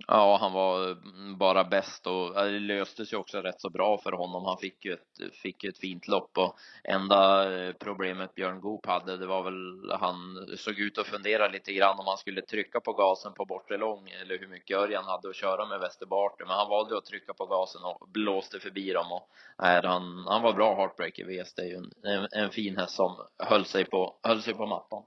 Ja, 0.08 0.38
han 0.40 0.52
var 0.52 0.90
mm, 0.90 1.38
bara 1.38 1.64
bäst 1.64 2.06
och 2.06 2.34
det 2.34 2.58
löste 2.58 3.06
sig 3.06 3.18
också 3.18 3.38
rätt 3.38 3.60
så 3.60 3.70
bra 3.70 3.98
för 3.98 4.12
honom. 4.12 4.44
Han 4.44 4.58
fick 4.58 4.84
ju 4.84 4.92
ett, 4.92 5.34
fick 5.42 5.64
ett 5.64 5.78
fint 5.78 6.08
lopp 6.08 6.38
och 6.38 6.56
enda 6.84 7.52
eh, 7.54 7.72
problemet 7.72 8.34
Björn 8.34 8.60
Goop 8.60 8.86
hade, 8.86 9.16
det 9.16 9.26
var 9.26 9.42
väl 9.42 9.90
han 10.00 10.46
såg 10.56 10.78
ut 10.78 10.98
att 10.98 11.06
fundera 11.06 11.48
lite 11.48 11.72
grann 11.72 11.98
om 11.98 12.06
han 12.06 12.16
skulle 12.16 12.42
trycka 12.42 12.80
på 12.80 12.92
gasen 12.92 13.32
på 13.32 13.44
bortre 13.44 13.76
lång 13.76 14.08
eller 14.08 14.38
hur 14.38 14.48
mycket 14.48 14.76
Örjan 14.76 15.04
hade 15.04 15.28
att 15.28 15.36
köra 15.36 15.66
med 15.66 15.80
Västerbarter. 15.80 16.44
Men 16.44 16.56
han 16.56 16.68
valde 16.68 16.98
att 16.98 17.04
trycka 17.04 17.34
på 17.34 17.46
gasen 17.46 17.82
och 17.84 18.08
blåste 18.08 18.60
förbi 18.60 18.92
dem 18.92 19.12
och 19.12 19.28
nej, 19.58 19.80
han, 19.84 20.24
han 20.26 20.42
var 20.42 20.52
bra 20.52 20.74
Heartbreaker 20.76 21.24
VS. 21.24 21.54
Det 21.54 21.62
är 21.62 21.66
ju 21.66 21.76
en, 21.76 21.92
en, 22.02 22.28
en 22.32 22.50
fin 22.50 22.76
häst 22.76 22.94
som 22.94 23.16
höll 23.38 23.64
sig 23.64 23.84
på, 23.84 24.18
höll 24.22 24.42
sig 24.42 24.54
på 24.54 24.66
mattan. 24.66 25.02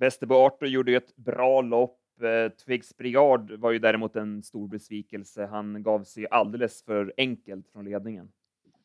Västerbo 0.00 0.34
Arthur 0.34 0.66
gjorde 0.66 0.90
ju 0.90 0.96
ett 0.96 1.16
bra 1.16 1.60
lopp 1.60 1.98
Twigs 2.64 2.96
Brigard 2.96 3.52
var 3.52 3.70
ju 3.70 3.78
däremot 3.78 4.16
en 4.16 4.42
stor 4.42 4.68
besvikelse. 4.68 5.46
Han 5.46 5.82
gav 5.82 6.04
sig 6.04 6.26
alldeles 6.30 6.84
för 6.84 7.14
enkelt 7.16 7.68
från 7.72 7.84
ledningen. 7.84 8.32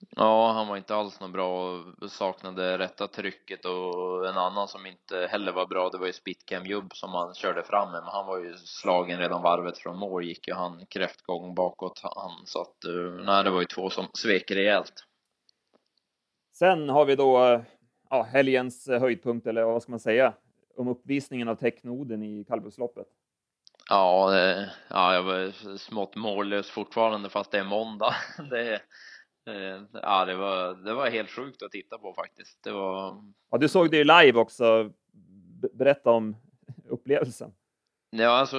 Ja, 0.10 0.52
han 0.52 0.68
var 0.68 0.78
inte 0.78 0.96
alls 0.96 1.20
något 1.20 1.32
bra 1.32 1.72
och 2.02 2.12
saknade 2.12 2.78
rätta 2.78 3.08
trycket 3.08 3.66
och 3.66 4.28
en 4.28 4.38
annan 4.38 4.68
som 4.68 4.86
inte 4.86 5.28
heller 5.32 5.52
var 5.52 5.66
bra, 5.66 5.90
det 5.90 5.98
var 5.98 6.08
ju 6.08 6.14
Spitcam 6.14 6.66
Jubb 6.66 6.94
som 6.94 7.10
han 7.10 7.34
körde 7.34 7.64
fram 7.64 7.92
med, 7.92 8.02
men 8.04 8.12
han 8.14 8.26
var 8.26 8.40
ju 8.40 8.54
slagen 8.58 9.20
redan 9.20 9.42
varvet 9.42 9.78
från 9.78 9.98
mål 9.98 10.24
gick 10.24 10.48
ju 10.48 10.54
han 10.54 10.86
kräftgång 10.86 11.56
bakåt 11.56 12.02
han, 12.04 12.46
så 12.46 12.62
att 12.62 12.86
eh, 12.86 13.26
nej, 13.26 13.44
det 13.44 13.50
var 13.50 13.60
ju 13.60 13.66
två 13.66 13.90
som 13.90 14.06
svek 14.14 14.52
rejält. 14.52 14.94
Sen 16.54 16.90
har 16.90 17.06
vi 17.06 17.16
då 17.16 17.62
ja, 18.10 18.24
helgens 18.24 18.88
höjdpunkt, 18.88 19.48
eller 19.48 19.64
vad 19.64 19.84
ska 19.84 19.92
man 19.92 20.00
säga, 20.00 20.34
om 20.76 20.88
uppvisningen 20.88 21.48
av 21.48 21.56
Technoden 21.56 22.24
i 22.24 22.44
kallblodsloppet. 22.44 23.08
Ja, 23.90 24.36
ja, 24.90 25.14
jag 25.14 25.24
var 25.24 25.78
smått 25.78 26.16
mållös 26.16 26.70
fortfarande 26.70 27.30
fast 27.30 27.52
det 27.52 27.60
är 27.60 27.64
måndag. 27.64 28.16
Det, 28.50 28.74
eh, 29.52 29.82
ja, 29.94 30.26
det 30.26 30.36
var, 30.36 30.74
det 30.74 30.94
var 30.94 31.10
helt 31.10 31.30
sjukt 31.30 31.64
att 31.64 31.72
titta 31.72 31.98
på 31.98 32.14
faktiskt. 32.14 32.64
Det 32.64 32.72
var... 32.72 33.24
Ja, 33.52 33.58
du 33.58 33.70
såg 33.70 33.92
det 33.92 33.98
ju 33.98 34.04
live 34.04 34.40
också. 34.40 34.92
Berätta 35.74 36.12
om 36.12 36.36
upplevelsen. 36.90 37.52
Ja, 38.16 38.30
alltså, 38.30 38.58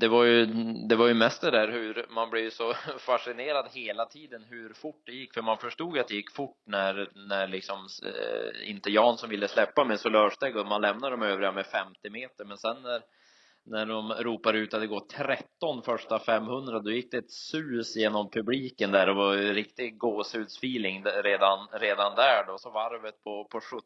det 0.00 0.08
var 0.08 0.24
ju, 0.24 0.46
det 0.88 0.96
var 0.96 1.08
ju 1.08 1.14
mest 1.14 1.40
det 1.40 1.50
där 1.50 1.68
hur 1.68 2.06
man 2.10 2.30
blev 2.30 2.50
så 2.50 2.74
fascinerad 2.98 3.68
hela 3.72 4.06
tiden 4.06 4.44
hur 4.48 4.72
fort 4.72 5.02
det 5.06 5.12
gick, 5.12 5.34
för 5.34 5.42
man 5.42 5.58
förstod 5.58 5.98
att 5.98 6.08
det 6.08 6.14
gick 6.14 6.30
fort 6.30 6.56
när, 6.66 7.10
när 7.28 7.48
liksom 7.48 7.88
eh, 8.04 8.70
inte 8.70 8.90
Jan 8.90 9.18
som 9.18 9.30
ville 9.30 9.48
släppa 9.48 9.84
med 9.84 10.00
Solörsteg 10.00 10.56
och 10.56 10.66
man 10.66 10.80
lämnar 10.80 11.10
de 11.10 11.22
övriga 11.22 11.52
med 11.52 11.66
50 11.66 12.10
meter, 12.10 12.44
men 12.44 12.58
sen 12.58 12.82
när 12.82 13.02
när 13.70 13.86
de 13.86 14.12
ropar 14.12 14.54
ut 14.54 14.74
att 14.74 14.80
det 14.80 14.86
går 14.86 15.00
13 15.00 15.82
första 15.82 16.18
500 16.18 16.78
då 16.78 16.90
gick 16.90 17.10
det 17.10 17.18
ett 17.18 17.30
sus 17.30 17.96
genom 17.96 18.30
publiken 18.30 18.92
där 18.92 19.06
det 19.06 19.14
var 19.14 19.34
ju 19.34 19.52
riktig 19.52 19.98
gåshudsfeeling 19.98 21.04
redan, 21.04 21.68
redan 21.72 22.14
där 22.14 22.44
då 22.46 22.58
så 22.58 22.70
varvet 22.70 23.24
på, 23.24 23.44
på 23.44 23.60
17 23.60 23.82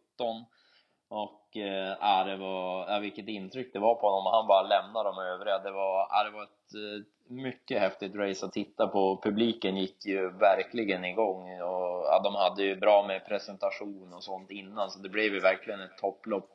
och 1.13 1.57
äh, 1.57 2.27
det 2.27 2.37
var, 2.37 2.95
äh, 2.95 3.01
vilket 3.01 3.29
intryck 3.29 3.73
det 3.73 3.79
var 3.79 3.95
på 3.95 4.09
honom. 4.11 4.33
Han 4.33 4.47
bara 4.47 4.63
lämnade 4.63 5.09
de 5.09 5.19
övriga. 5.19 5.59
Det 5.59 5.71
var, 5.71 6.01
äh, 6.01 6.25
det 6.25 6.37
var 6.37 6.43
ett 6.43 6.75
eh, 6.75 7.07
mycket 7.29 7.81
häftigt 7.81 8.15
race 8.15 8.47
att 8.47 8.53
titta 8.53 8.87
på. 8.87 9.21
Publiken 9.23 9.77
gick 9.77 10.07
ju 10.07 10.31
verkligen 10.31 11.05
igång 11.05 11.61
och 11.61 12.15
äh, 12.15 12.23
de 12.23 12.35
hade 12.35 12.63
ju 12.63 12.77
bra 12.77 13.07
med 13.07 13.27
presentation 13.27 14.13
och 14.13 14.25
sånt 14.25 14.51
innan 14.51 14.91
så 14.91 14.99
det 14.99 15.09
blev 15.09 15.35
ju 15.35 15.41
verkligen 15.41 15.81
ett 15.81 15.99
topplopp 15.99 16.52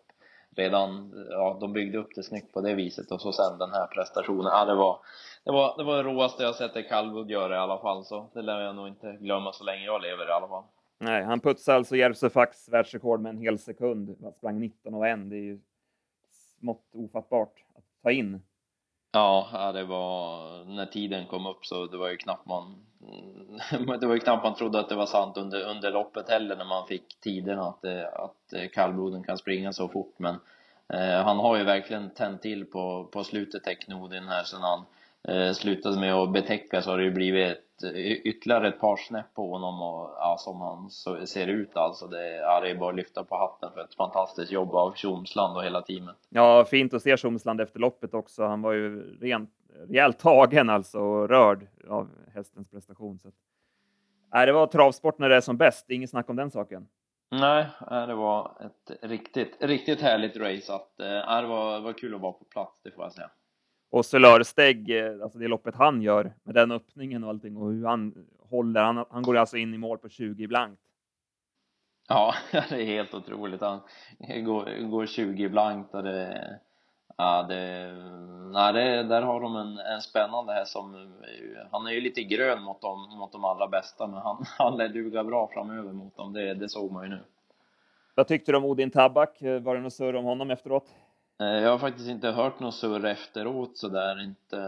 redan, 0.57 1.13
ja, 1.29 1.57
de 1.61 1.73
byggde 1.73 1.97
upp 1.97 2.15
det 2.15 2.23
snyggt 2.23 2.53
på 2.53 2.61
det 2.61 2.73
viset 2.73 3.11
och 3.11 3.21
så 3.21 3.31
sen 3.31 3.57
den 3.57 3.71
här 3.71 3.87
prestationen. 3.87 4.45
Ja, 4.45 4.65
det 4.65 4.75
var, 4.75 4.99
det 5.43 5.51
var, 5.51 5.77
det 5.77 5.83
var 5.83 5.97
det 5.97 6.03
roaste 6.03 6.43
jag 6.43 6.55
sett 6.55 6.75
i 6.75 6.83
kallblod 6.83 7.31
göra 7.31 7.55
i 7.55 7.59
alla 7.59 7.79
fall, 7.79 8.05
så 8.05 8.29
det 8.33 8.41
lär 8.41 8.61
jag 8.61 8.75
nog 8.75 8.87
inte 8.87 9.17
glömma 9.21 9.53
så 9.53 9.63
länge 9.63 9.85
jag 9.85 10.01
lever 10.01 10.29
i 10.29 10.31
alla 10.31 10.47
fall. 10.47 10.63
Nej, 10.99 11.23
han 11.23 11.39
putsade 11.39 11.77
alltså 11.77 11.95
Järvsöfaks 11.95 12.69
världsrekord 12.69 13.21
med 13.21 13.29
en 13.29 13.37
hel 13.37 13.59
sekund. 13.59 14.17
Han 14.23 14.33
sprang 14.33 14.59
19 14.59 14.93
och 14.93 15.07
en. 15.07 15.29
Det 15.29 15.35
är 15.35 15.41
ju 15.41 15.59
smått 16.59 16.89
ofattbart 16.93 17.65
att 17.75 18.03
ta 18.03 18.11
in. 18.11 18.41
Ja, 19.17 19.71
det 19.71 19.83
var 19.83 20.65
när 20.65 20.85
tiden 20.85 21.25
kom 21.25 21.45
upp 21.45 21.65
så 21.65 21.85
det 21.85 21.97
var 21.97 22.09
ju 22.09 22.17
knappt 22.17 22.45
man 22.45 22.75
det 23.99 24.07
var 24.07 24.13
ju 24.13 24.19
knappt 24.19 24.43
man 24.43 24.55
trodde 24.55 24.79
att 24.79 24.89
det 24.89 24.95
var 24.95 25.05
sant 25.05 25.37
under, 25.37 25.63
under 25.63 25.91
loppet 25.91 26.29
heller 26.29 26.55
när 26.55 26.65
man 26.65 26.87
fick 26.87 27.19
tiderna 27.19 27.61
att, 27.61 27.85
eh, 27.85 28.07
att 28.13 28.53
eh, 28.53 28.69
kallbloden 28.73 29.23
kan 29.23 29.37
springa 29.37 29.73
så 29.73 29.87
fort. 29.87 30.13
Men 30.17 30.35
eh, 30.93 31.23
han 31.23 31.37
har 31.37 31.57
ju 31.57 31.63
verkligen 31.63 32.09
tänt 32.09 32.41
till 32.41 32.65
på, 32.65 33.09
på 33.11 33.23
slutet 33.23 33.63
Teknodin 33.63 34.27
här 34.27 34.43
sen 34.43 34.61
han 34.61 34.85
eh, 35.23 35.53
slutade 35.53 35.99
med 35.99 36.13
att 36.13 36.33
betäcka 36.33 36.81
så 36.81 36.89
har 36.89 36.97
det 36.97 37.03
ju 37.03 37.11
blivit 37.11 37.66
ett, 37.83 37.95
ytterligare 38.25 38.67
ett 38.67 38.79
par 38.79 38.97
snäpp 38.97 39.33
på 39.33 39.51
honom 39.51 39.81
och 39.81 40.09
ja, 40.19 40.35
som 40.39 40.61
han 40.61 40.89
ser 41.27 41.47
ut 41.47 41.77
alltså. 41.77 42.07
Det, 42.07 42.35
ja, 42.35 42.59
det 42.59 42.69
är 42.69 42.75
bara 42.75 42.89
att 42.89 42.95
lyfta 42.95 43.23
på 43.23 43.35
hatten 43.35 43.69
för 43.73 43.81
ett 43.81 43.95
fantastiskt 43.95 44.51
jobb 44.51 44.75
av 44.75 44.93
Tjomsland 44.95 45.57
och 45.57 45.63
hela 45.63 45.81
teamet. 45.81 46.15
Ja, 46.29 46.65
fint 46.65 46.93
att 46.93 47.01
se 47.01 47.17
Tjomsland 47.17 47.61
efter 47.61 47.79
loppet 47.79 48.13
också. 48.13 48.43
Han 48.43 48.61
var 48.61 48.73
ju 48.73 49.17
rent, 49.19 49.49
rejält 49.89 50.19
tagen 50.19 50.69
alltså 50.69 50.99
och 50.99 51.29
rörd 51.29 51.67
av 51.89 52.09
hästens 52.33 52.69
prestation. 52.69 53.19
Så. 53.19 53.29
Nej, 54.33 54.45
det 54.45 54.51
var 54.51 54.67
travsport 54.67 55.19
när 55.19 55.29
det 55.29 55.35
är 55.35 55.41
som 55.41 55.57
bäst. 55.57 55.89
Inget 55.89 56.09
snack 56.09 56.29
om 56.29 56.35
den 56.35 56.51
saken. 56.51 56.87
Nej, 57.31 57.65
det 57.89 58.15
var 58.15 58.51
ett 58.59 59.03
riktigt, 59.03 59.57
riktigt 59.59 60.01
härligt 60.01 60.37
race. 60.37 60.73
Att, 60.73 60.99
äh, 60.99 61.41
det, 61.41 61.47
var, 61.47 61.73
det 61.73 61.83
var 61.83 61.93
kul 61.93 62.15
att 62.15 62.21
vara 62.21 62.31
på 62.31 62.43
plats, 62.43 62.81
det 62.83 62.91
får 62.91 63.03
jag 63.03 63.13
säga. 63.13 63.29
Och 63.89 64.05
Solörsteg, 64.05 64.89
eh, 64.89 65.23
alltså 65.23 65.39
det 65.39 65.47
loppet 65.47 65.75
han 65.75 66.01
gör 66.01 66.33
med 66.43 66.55
den 66.55 66.71
öppningen 66.71 67.23
och 67.23 67.29
allting 67.29 67.57
och 67.57 67.71
hur 67.71 67.85
han 67.85 68.27
håller. 68.49 68.81
Han, 68.81 69.05
han 69.09 69.23
går 69.23 69.37
alltså 69.37 69.57
in 69.57 69.73
i 69.73 69.77
mål 69.77 69.97
på 69.97 70.09
20 70.09 70.47
blankt. 70.47 70.81
Ja, 72.09 72.33
det 72.51 72.81
är 72.81 72.85
helt 72.85 73.13
otroligt. 73.13 73.61
Han 73.61 73.79
går, 74.45 74.89
går 74.89 75.05
20 75.05 75.49
blankt 75.49 75.93
och 75.93 76.03
det, 76.03 76.59
ja, 77.17 77.43
det, 77.43 77.91
nej, 78.51 78.73
det, 78.73 79.03
där 79.03 79.21
har 79.21 79.41
de 79.41 79.55
en, 79.55 79.77
en 79.77 80.01
spännande 80.01 80.53
här 80.53 80.65
som, 80.65 81.13
han 81.71 81.87
är 81.87 81.91
ju 81.91 82.01
lite 82.01 82.23
grön 82.23 82.61
mot 82.61 82.81
de, 82.81 83.17
mot 83.17 83.31
de 83.31 83.45
allra 83.45 83.67
bästa, 83.67 84.07
men 84.07 84.19
han, 84.19 84.45
han 84.57 84.77
lär 84.77 84.89
duga 84.89 85.23
bra 85.23 85.49
framöver 85.53 85.93
mot 85.93 86.15
dem. 86.15 86.33
Det, 86.33 86.53
det 86.53 86.69
såg 86.69 86.91
man 86.91 87.03
ju 87.03 87.09
nu. 87.09 87.19
Vad 88.15 88.27
tyckte 88.27 88.51
du 88.51 88.57
om 88.57 88.65
Odin 88.65 88.91
Tabak? 88.91 89.37
Var 89.41 89.75
det 89.75 89.81
något 89.81 89.93
surr 89.93 90.15
om 90.15 90.25
honom 90.25 90.51
efteråt? 90.51 90.85
Eh, 91.39 91.63
jag 91.63 91.71
har 91.71 91.77
faktiskt 91.77 92.09
inte 92.09 92.31
hört 92.31 92.59
något 92.59 92.75
surr 92.75 93.05
efteråt 93.05 93.77
sådär, 93.77 94.23
inte, 94.23 94.59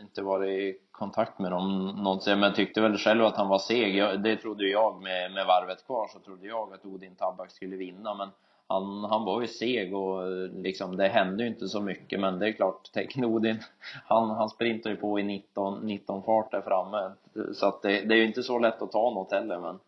inte 0.00 0.22
varit 0.22 0.50
i 0.50 0.78
kontakt 0.90 1.38
med 1.38 1.50
dem 1.50 1.86
någonsin, 1.86 2.40
men 2.40 2.48
jag 2.48 2.56
tyckte 2.56 2.80
väl 2.80 2.98
själv 2.98 3.24
att 3.24 3.36
han 3.36 3.48
var 3.48 3.58
seg. 3.58 3.96
Jag, 3.96 4.22
det 4.22 4.36
trodde 4.36 4.68
jag 4.68 5.02
med, 5.02 5.32
med 5.32 5.46
varvet 5.46 5.86
kvar, 5.86 6.08
så 6.12 6.18
trodde 6.18 6.46
jag 6.46 6.72
att 6.72 6.86
Odin 6.86 7.14
Tabak 7.14 7.50
skulle 7.50 7.76
vinna, 7.76 8.14
men 8.14 8.28
han, 8.66 9.04
han 9.04 9.24
var 9.24 9.40
ju 9.40 9.46
seg 9.46 9.94
och 9.94 10.30
liksom 10.52 10.96
det 10.96 11.08
hände 11.08 11.42
ju 11.42 11.48
inte 11.48 11.68
så 11.68 11.80
mycket, 11.80 12.20
men 12.20 12.38
det 12.38 12.48
är 12.48 12.52
klart, 12.52 12.90
Tekin-Odin, 12.94 13.56
han, 14.06 14.30
han 14.30 14.48
sprintar 14.48 14.90
ju 14.90 14.96
på 14.96 15.20
i 15.20 15.22
19, 15.22 15.80
19 15.86 16.22
fart 16.22 16.50
där 16.50 16.60
framme, 16.60 17.12
så 17.54 17.66
att 17.66 17.82
det, 17.82 18.00
det 18.00 18.14
är 18.14 18.18
ju 18.18 18.26
inte 18.26 18.42
så 18.42 18.58
lätt 18.58 18.82
att 18.82 18.92
ta 18.92 19.10
något 19.10 19.32
heller, 19.32 19.58
men 19.58 19.78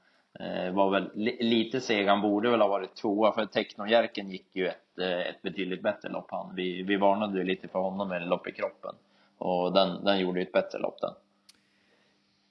Eh, 0.41 0.73
var 0.73 0.91
väl 0.91 1.11
li 1.15 1.37
lite 1.41 1.81
seg. 1.81 2.07
Han 2.07 2.21
borde 2.21 2.51
väl 2.51 2.61
ha 2.61 2.69
varit 2.69 2.95
tvåa 2.95 3.33
för 3.33 3.47
Technojärken 3.47 4.31
gick 4.31 4.57
ju 4.57 4.67
ett, 4.67 4.99
eh, 4.99 5.21
ett 5.21 5.43
betydligt 5.43 5.83
bättre 5.83 6.09
lopp 6.09 6.31
han. 6.31 6.55
Vi, 6.55 6.83
vi 6.83 6.97
varnade 6.97 7.39
ju 7.39 7.45
lite 7.45 7.69
för 7.69 7.79
honom 7.79 8.09
med 8.09 8.29
lopp 8.29 8.49
i 8.49 8.53
kroppen 8.53 8.95
och 9.39 9.73
den, 9.73 10.05
den 10.05 10.21
gjorde 10.21 10.41
ju 10.41 10.47
ett 10.47 10.53
bättre 10.53 10.79
lopp 10.79 11.01
den. 11.01 11.13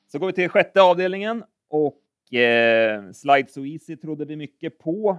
Så 0.07 0.19
går 0.19 0.27
vi 0.27 0.33
till 0.33 0.49
sjätte 0.49 0.81
avdelningen 0.81 1.43
och 1.67 2.33
eh, 2.33 3.11
Slide 3.11 3.47
So 3.47 3.65
Easy 3.65 3.95
trodde 3.95 4.25
vi 4.25 4.35
mycket 4.35 4.79
på. 4.79 5.17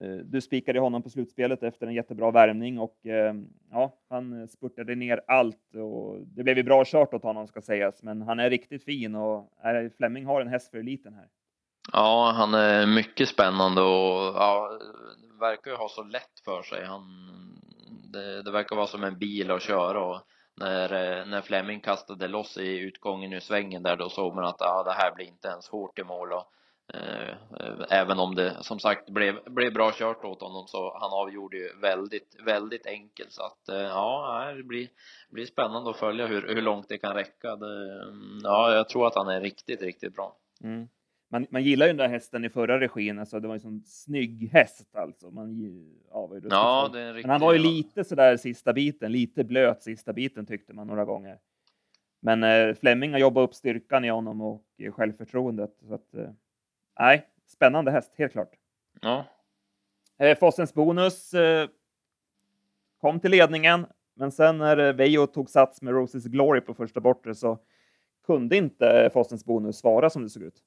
Eh, 0.00 0.16
du 0.16 0.40
spikade 0.40 0.80
honom 0.80 1.02
på 1.02 1.10
slutspelet 1.10 1.62
efter 1.62 1.86
en 1.86 1.94
jättebra 1.94 2.30
värmning 2.30 2.78
och 2.78 3.06
eh, 3.06 3.34
ja, 3.70 3.98
han 4.08 4.48
spurtade 4.48 4.94
ner 4.94 5.20
allt 5.26 5.74
och 5.74 6.20
det 6.20 6.42
blev 6.42 6.56
ju 6.56 6.62
bra 6.62 6.84
kört 6.86 7.14
åt 7.14 7.22
honom 7.22 7.46
ska 7.46 7.60
sägas, 7.60 8.02
men 8.02 8.22
han 8.22 8.40
är 8.40 8.50
riktigt 8.50 8.84
fin 8.84 9.14
och 9.14 9.52
är, 9.62 9.90
Fleming 9.96 10.24
har 10.24 10.40
en 10.40 10.48
häst 10.48 10.70
för 10.70 10.78
eliten 10.78 11.14
här. 11.14 11.26
Ja, 11.92 12.32
han 12.36 12.54
är 12.54 12.86
mycket 12.86 13.28
spännande 13.28 13.80
och 13.80 14.34
ja, 14.36 14.78
verkar 15.40 15.70
ju 15.70 15.76
ha 15.76 15.88
så 15.88 16.02
lätt 16.02 16.40
för 16.44 16.62
sig. 16.62 16.84
Han, 16.84 17.02
det, 18.12 18.42
det 18.42 18.50
verkar 18.50 18.76
vara 18.76 18.86
som 18.86 19.04
en 19.04 19.18
bil 19.18 19.50
att 19.50 19.62
köra 19.62 20.04
och 20.04 20.20
när, 20.56 20.92
eh, 20.92 21.26
när 21.26 21.40
Fleming 21.40 21.80
kastade 21.80 22.28
loss 22.28 22.58
i 22.58 22.78
utgången 22.78 23.32
ur 23.32 23.40
svängen 23.40 23.82
där 23.82 23.96
då 23.96 24.08
såg 24.08 24.34
man 24.34 24.44
att 24.44 24.56
ja, 24.58 24.82
det 24.82 24.92
här 24.92 25.14
blir 25.14 25.26
inte 25.26 25.48
ens 25.48 25.68
hårt 25.68 25.98
i 25.98 26.04
mål 26.04 26.32
och 26.32 26.52
eh, 26.94 27.34
även 27.90 28.18
om 28.18 28.34
det 28.34 28.56
som 28.60 28.78
sagt 28.78 29.10
blev, 29.10 29.44
blev 29.44 29.72
bra 29.72 29.92
kört 29.92 30.24
åt 30.24 30.40
honom 30.40 30.66
så 30.66 30.98
han 31.00 31.10
avgjorde 31.12 31.56
ju 31.56 31.72
väldigt, 31.80 32.36
väldigt 32.44 32.86
enkelt 32.86 33.32
så 33.32 33.42
att 33.42 33.68
eh, 33.68 33.80
ja, 33.80 34.52
det 34.56 34.62
blir, 34.62 34.88
blir 35.30 35.46
spännande 35.46 35.90
att 35.90 35.96
följa 35.96 36.26
hur, 36.26 36.48
hur 36.54 36.62
långt 36.62 36.88
det 36.88 36.98
kan 36.98 37.14
räcka. 37.14 37.56
Det, 37.56 38.02
mm, 38.02 38.40
ja, 38.42 38.74
jag 38.74 38.88
tror 38.88 39.06
att 39.06 39.14
han 39.14 39.28
är 39.28 39.40
riktigt, 39.40 39.82
riktigt 39.82 40.14
bra. 40.14 40.36
Mm 40.64 40.88
man, 41.32 41.46
man 41.50 41.62
gillar 41.62 41.86
ju 41.86 41.90
den 41.90 41.96
där 41.96 42.08
hästen 42.08 42.44
i 42.44 42.50
förra 42.50 42.80
regin, 42.80 43.18
alltså 43.18 43.40
det 43.40 43.48
var 43.48 43.54
en 43.54 43.60
sån 43.60 43.82
snygg 43.86 44.50
häst 44.52 44.96
alltså. 44.96 45.30
Man, 45.30 45.60
ja, 46.10 46.26
var 46.26 46.40
ja, 46.50 46.90
det 46.92 47.00
är 47.00 47.12
Men 47.12 47.30
han 47.30 47.40
var 47.40 47.52
ju 47.52 47.58
lite 47.58 48.04
sådär 48.04 48.36
sista 48.36 48.72
biten, 48.72 49.12
lite 49.12 49.44
blöt 49.44 49.82
sista 49.82 50.12
biten 50.12 50.46
tyckte 50.46 50.72
man 50.72 50.86
några 50.86 51.04
gånger. 51.04 51.38
Men 52.20 52.42
eh, 52.42 52.74
Fleming 52.74 53.12
har 53.12 53.18
jobbat 53.18 53.48
upp 53.48 53.54
styrkan 53.54 54.04
i 54.04 54.08
honom 54.08 54.40
och 54.40 54.64
eh, 54.78 54.92
självförtroendet. 54.92 55.70
Så 55.88 55.94
att, 55.94 56.14
eh, 56.14 56.30
nej, 57.00 57.26
spännande 57.46 57.90
häst, 57.90 58.12
helt 58.16 58.32
klart. 58.32 58.52
Ja. 59.00 59.24
Eh, 60.18 60.38
Fossens 60.38 60.74
bonus 60.74 61.34
eh, 61.34 61.68
kom 63.00 63.20
till 63.20 63.30
ledningen, 63.30 63.86
men 64.14 64.32
sen 64.32 64.58
när 64.58 64.76
eh, 64.76 64.92
Vejo 64.92 65.26
tog 65.26 65.50
sats 65.50 65.82
med 65.82 65.94
Roses 65.94 66.24
Glory 66.24 66.60
på 66.60 66.74
första 66.74 67.00
bortre 67.00 67.34
så 67.34 67.58
kunde 68.26 68.56
inte 68.56 69.10
Fossens 69.12 69.44
bonus 69.44 69.78
svara 69.78 70.10
som 70.10 70.22
det 70.22 70.28
såg 70.28 70.42
ut. 70.42 70.62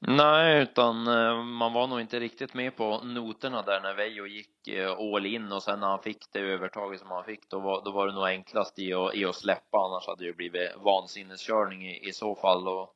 Nej, 0.00 0.62
utan 0.62 1.06
eh, 1.06 1.42
man 1.44 1.72
var 1.72 1.86
nog 1.86 2.00
inte 2.00 2.20
riktigt 2.20 2.54
med 2.54 2.76
på 2.76 3.00
noterna 3.04 3.62
där 3.62 3.80
när 3.80 3.94
Vejo 3.94 4.26
gick 4.26 4.68
eh, 4.68 4.90
all 4.90 5.26
in 5.26 5.52
och 5.52 5.62
sen 5.62 5.80
när 5.80 5.86
han 5.86 6.02
fick 6.02 6.32
det 6.32 6.40
övertaget 6.40 7.00
som 7.00 7.10
han 7.10 7.24
fick 7.24 7.50
då 7.50 7.60
var, 7.60 7.84
då 7.84 7.90
var 7.90 8.06
det 8.06 8.12
nog 8.12 8.26
enklast 8.26 8.78
i 8.78 8.94
att, 8.94 9.14
i 9.14 9.24
att 9.24 9.34
släppa 9.34 9.78
annars 9.78 10.06
hade 10.06 10.22
det 10.22 10.26
ju 10.26 10.34
blivit 10.34 10.70
vansinneskörning 10.76 11.88
i, 11.88 12.08
i 12.08 12.12
så 12.12 12.34
fall 12.34 12.68
och 12.68 12.94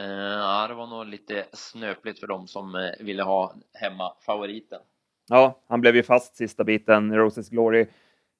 eh, 0.00 0.68
det 0.68 0.74
var 0.74 0.86
nog 0.86 1.06
lite 1.06 1.44
snöpligt 1.52 2.20
för 2.20 2.26
dem 2.26 2.46
som 2.46 2.74
eh, 2.74 3.04
ville 3.04 3.22
ha 3.22 3.54
hemma 3.74 4.12
favoriten. 4.26 4.80
Ja, 5.28 5.60
han 5.68 5.80
blev 5.80 5.96
ju 5.96 6.02
fast 6.02 6.36
sista 6.36 6.64
biten. 6.64 7.16
Roses 7.16 7.48
Glory 7.48 7.86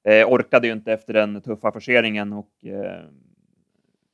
eh, 0.03 0.27
orkade 0.27 0.67
ju 0.67 0.73
inte 0.73 0.93
efter 0.93 1.13
den 1.13 1.41
tuffa 1.41 1.71
forceringen 1.71 2.33
och 2.33 2.65
eh, 2.65 3.03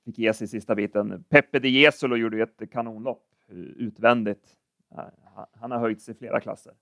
fick 0.05 0.17
ge 0.17 0.33
sig 0.33 0.47
sista 0.47 0.75
biten. 0.75 1.23
Peppe 1.29 1.59
Di 1.59 1.69
Jesolo 1.69 2.15
gjorde 2.15 2.37
ju 2.37 2.43
ett 2.43 2.71
kanonlopp 2.71 3.28
utvändigt. 3.51 4.55
Han 5.53 5.71
har 5.71 5.79
höjt 5.79 6.01
sig 6.01 6.15
flera 6.15 6.39
klasser. 6.39 6.73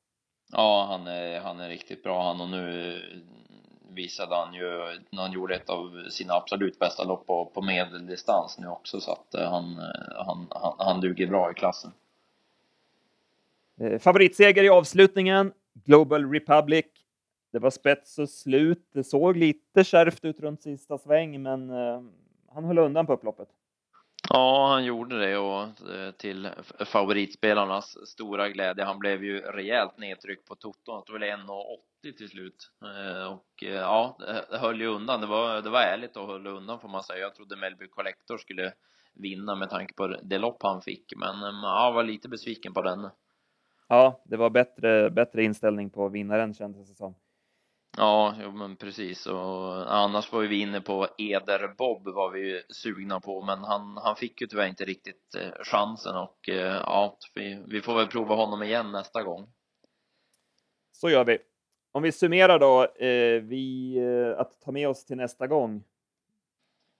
Ja, 0.51 0.85
han 0.89 1.07
är, 1.07 1.39
han 1.39 1.59
är 1.59 1.69
riktigt 1.69 2.03
bra 2.03 2.23
han 2.23 2.41
och 2.41 2.49
nu 2.49 2.99
visade 3.97 4.35
han 4.35 4.53
ju 4.53 4.69
när 5.11 5.21
han 5.21 5.31
gjorde 5.31 5.55
ett 5.55 5.69
av 5.69 6.09
sina 6.09 6.33
absolut 6.33 6.79
bästa 6.79 7.03
lopp 7.03 7.27
på, 7.27 7.45
på 7.45 7.61
medeldistans 7.61 8.57
nu 8.59 8.67
också 8.67 8.99
så 8.99 9.11
att 9.11 9.33
eh, 9.33 9.49
han, 9.49 9.77
eh, 9.77 10.25
han, 10.25 10.47
han, 10.49 10.75
han 10.77 11.01
duger 11.01 11.27
bra 11.27 11.51
i 11.51 11.53
klassen. 11.53 11.91
Eh, 13.81 13.99
favoritseger 13.99 14.63
i 14.63 14.69
avslutningen, 14.69 15.53
Global 15.73 16.31
Republic. 16.31 16.85
Det 17.51 17.59
var 17.59 17.69
spets 17.69 18.19
och 18.19 18.29
slut. 18.29 18.89
Det 18.93 19.03
såg 19.03 19.37
lite 19.37 19.83
kärvt 19.83 20.25
ut 20.25 20.39
runt 20.39 20.61
sista 20.61 20.97
sväng, 20.97 21.41
men 21.41 21.69
han 22.53 22.65
höll 22.65 22.77
undan 22.77 23.05
på 23.05 23.13
upploppet. 23.13 23.47
Ja, 24.29 24.67
han 24.67 24.85
gjorde 24.85 25.19
det 25.19 25.37
och 25.37 25.63
eh, 25.63 26.11
till 26.11 26.49
favoritspelarnas 26.85 28.07
stora 28.07 28.49
glädje. 28.49 28.83
Han 28.83 28.99
blev 28.99 29.23
ju 29.23 29.39
rejält 29.39 29.97
nedtryckt 29.97 30.47
på 30.47 30.55
toton. 30.55 31.03
Det 31.05 31.11
var 31.11 31.19
väl 31.19 31.29
1,80 31.29 32.17
till 32.17 32.29
slut. 32.29 32.71
Eh, 32.83 33.33
och 33.33 33.63
eh, 33.63 33.73
ja, 33.73 34.17
det 34.49 34.57
höll 34.57 34.81
ju 34.81 34.87
undan. 34.87 35.21
Det 35.21 35.27
var, 35.27 35.61
det 35.61 35.69
var 35.69 35.81
ärligt 35.81 36.17
att 36.17 36.25
hålla 36.25 36.49
undan 36.49 36.79
får 36.79 36.89
man 36.89 37.03
säga. 37.03 37.19
Jag 37.19 37.35
trodde 37.35 37.55
Melby 37.55 37.87
Collector 37.87 38.37
skulle 38.37 38.73
vinna 39.13 39.55
med 39.55 39.69
tanke 39.69 39.93
på 39.93 40.07
det 40.07 40.37
lopp 40.37 40.63
han 40.63 40.81
fick. 40.81 41.13
Men 41.15 41.39
ja, 41.41 41.85
jag 41.85 41.93
var 41.93 42.03
lite 42.03 42.29
besviken 42.29 42.73
på 42.73 42.81
den. 42.81 43.09
Ja, 43.87 44.21
det 44.25 44.37
var 44.37 44.49
bättre, 44.49 45.09
bättre 45.09 45.43
inställning 45.43 45.89
på 45.89 46.09
vinnaren 46.09 46.53
kändes 46.53 46.89
det 46.89 46.95
som. 46.95 47.15
Ja, 47.99 48.35
jo, 48.43 48.51
men 48.51 48.75
precis. 48.75 49.25
Och 49.25 49.95
annars 49.95 50.31
var 50.31 50.41
vi 50.41 50.59
inne 50.59 50.81
på 50.81 51.07
Eder 51.17 51.67
Bob 51.77 52.07
var 52.07 52.31
vi 52.31 52.39
ju 52.39 52.61
sugna 52.69 53.19
på, 53.19 53.41
men 53.41 53.63
han, 53.63 53.97
han 53.97 54.15
fick 54.15 54.41
ju 54.41 54.47
tyvärr 54.47 54.67
inte 54.67 54.85
riktigt 54.85 55.35
eh, 55.35 55.63
chansen 55.63 56.15
och 56.15 56.49
eh, 56.49 56.81
ja, 56.85 57.17
vi, 57.33 57.63
vi 57.67 57.81
får 57.81 57.95
väl 57.95 58.07
prova 58.07 58.35
honom 58.35 58.63
igen 58.63 58.91
nästa 58.91 59.23
gång. 59.23 59.49
Så 60.91 61.09
gör 61.09 61.25
vi. 61.25 61.37
Om 61.91 62.03
vi 62.03 62.11
summerar 62.11 62.59
då, 62.59 62.83
eh, 62.83 63.41
vi, 63.41 63.97
eh, 63.97 64.39
att 64.39 64.61
ta 64.61 64.71
med 64.71 64.89
oss 64.89 65.05
till 65.05 65.17
nästa 65.17 65.47
gång. 65.47 65.83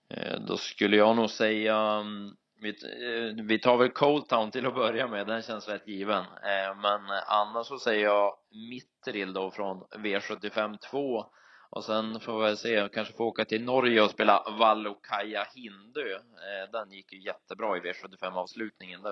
Eh, 0.08 0.40
då 0.40 0.56
skulle 0.56 0.96
jag 0.96 1.16
nog 1.16 1.30
säga 1.30 1.76
mm, 1.76 2.36
vi, 2.60 2.68
eh, 2.68 3.44
vi 3.44 3.58
tar 3.58 3.76
väl 3.76 3.90
Cold 3.90 4.28
Town 4.28 4.50
till 4.50 4.66
att 4.66 4.74
börja 4.74 5.08
med, 5.08 5.26
den 5.26 5.42
känns 5.42 5.68
rätt 5.68 5.88
given. 5.88 6.24
Eh, 6.24 6.76
men 6.82 7.00
annars 7.26 7.66
så 7.66 7.78
säger 7.78 8.04
jag 8.04 8.34
Mittril 8.70 9.32
då 9.32 9.50
från 9.50 9.82
V75 9.82 10.78
2 10.90 11.24
och 11.70 11.84
sen 11.84 12.20
får 12.20 12.48
vi 12.48 12.56
se, 12.56 12.88
kanske 12.92 13.14
få 13.14 13.24
åka 13.24 13.44
till 13.44 13.64
Norge 13.64 14.02
och 14.02 14.10
spela 14.10 14.44
Vallokaja 14.58 15.46
Hindö. 15.54 16.14
Eh, 16.14 16.70
den 16.72 16.92
gick 16.92 17.12
ju 17.12 17.20
jättebra 17.20 17.76
i 17.76 17.80
V75 17.80 18.32
avslutningen. 18.32 19.02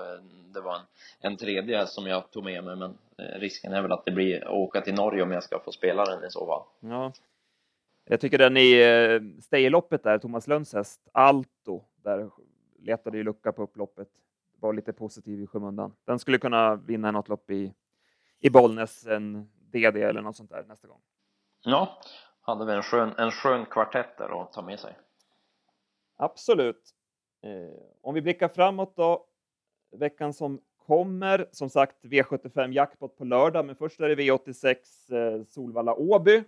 Det, 0.55 0.61
var 0.61 0.75
en, 0.75 0.87
en 1.21 1.37
tredje 1.37 1.87
som 1.87 2.07
jag 2.07 2.31
tog 2.31 2.45
med 2.45 2.65
mig, 2.65 2.77
men 2.77 2.99
risken 3.17 3.73
är 3.73 3.83
väl 3.83 3.93
att 3.93 4.05
det 4.05 4.13
blir 4.13 4.45
att 4.45 4.51
åka 4.51 4.81
till 4.81 4.95
Norge 4.95 5.23
om 5.23 5.33
jag 5.33 5.43
ska 5.43 5.59
få 5.59 5.73
spela 5.73 6.05
den 6.05 6.25
i 6.25 6.31
så 6.31 6.47
fall. 6.47 6.91
Ja. 6.91 7.13
Jag 8.05 8.21
tycker 8.21 8.39
den 8.39 8.57
i 8.57 9.41
stayloppet 9.43 10.03
där, 10.03 10.19
Thomas 10.19 10.47
Lönns 10.47 10.73
häst, 10.73 11.09
Alto, 11.13 11.83
där 12.05 12.31
letade 12.79 13.17
ju 13.17 13.25
lucka 13.25 13.53
på 13.53 13.63
upploppet. 13.63 14.09
Var 14.61 14.73
lite 14.73 14.93
positiv 14.93 15.41
i 15.41 15.47
skymundan. 15.47 15.93
Den 16.05 16.19
skulle 16.19 16.39
kunna 16.39 16.75
vinna 16.75 17.11
något 17.11 17.29
lopp 17.29 17.51
i, 17.51 17.75
i 18.41 18.51
Bollnäs, 18.51 19.07
en 19.07 19.51
DD 19.73 19.97
eller 19.97 20.23
något 20.23 20.37
sånt 20.37 20.51
där 20.51 20.65
nästa 20.69 20.89
gång. 20.89 21.01
Ja, 21.65 22.01
hade 22.41 22.67
vi 22.67 22.73
en 22.73 22.83
skön, 22.83 23.13
en 23.19 23.31
skön 23.31 23.67
kvartett 23.67 24.19
där 24.19 24.43
att 24.43 24.53
ta 24.53 24.63
med 24.63 24.81
sig. 24.81 24.99
Absolut. 26.17 26.95
Eh, 27.43 27.83
om 28.01 28.15
vi 28.15 28.23
blickar 28.23 28.49
framåt 28.49 28.97
då, 28.97 29.27
veckan 29.91 30.33
som 30.33 30.61
kommer, 30.87 31.49
som 31.53 31.71
sagt 31.71 32.05
V75 32.05 32.73
jackpot 32.73 33.17
på 33.17 33.25
lördag, 33.25 33.65
men 33.65 33.77
först 33.77 34.01
är 34.01 34.09
det 34.09 34.15
V86 34.15 34.77
eh, 35.11 35.45
Solvalla 35.45 35.95
Åby. 35.95 36.45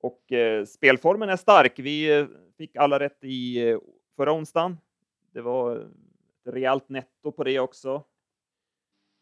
Och 0.00 0.32
eh, 0.32 0.64
spelformen 0.64 1.28
är 1.28 1.36
stark. 1.36 1.78
Vi 1.78 2.18
eh, 2.18 2.26
fick 2.58 2.76
alla 2.76 2.98
rätt 2.98 3.24
i 3.24 3.68
eh, 3.68 3.78
förra 4.16 4.32
onsdagen. 4.32 4.78
Det 5.36 5.42
var 5.42 5.76
ett 5.76 5.90
rejält 6.44 6.88
netto 6.88 7.32
på 7.32 7.44
det 7.44 7.60
också. 7.60 8.04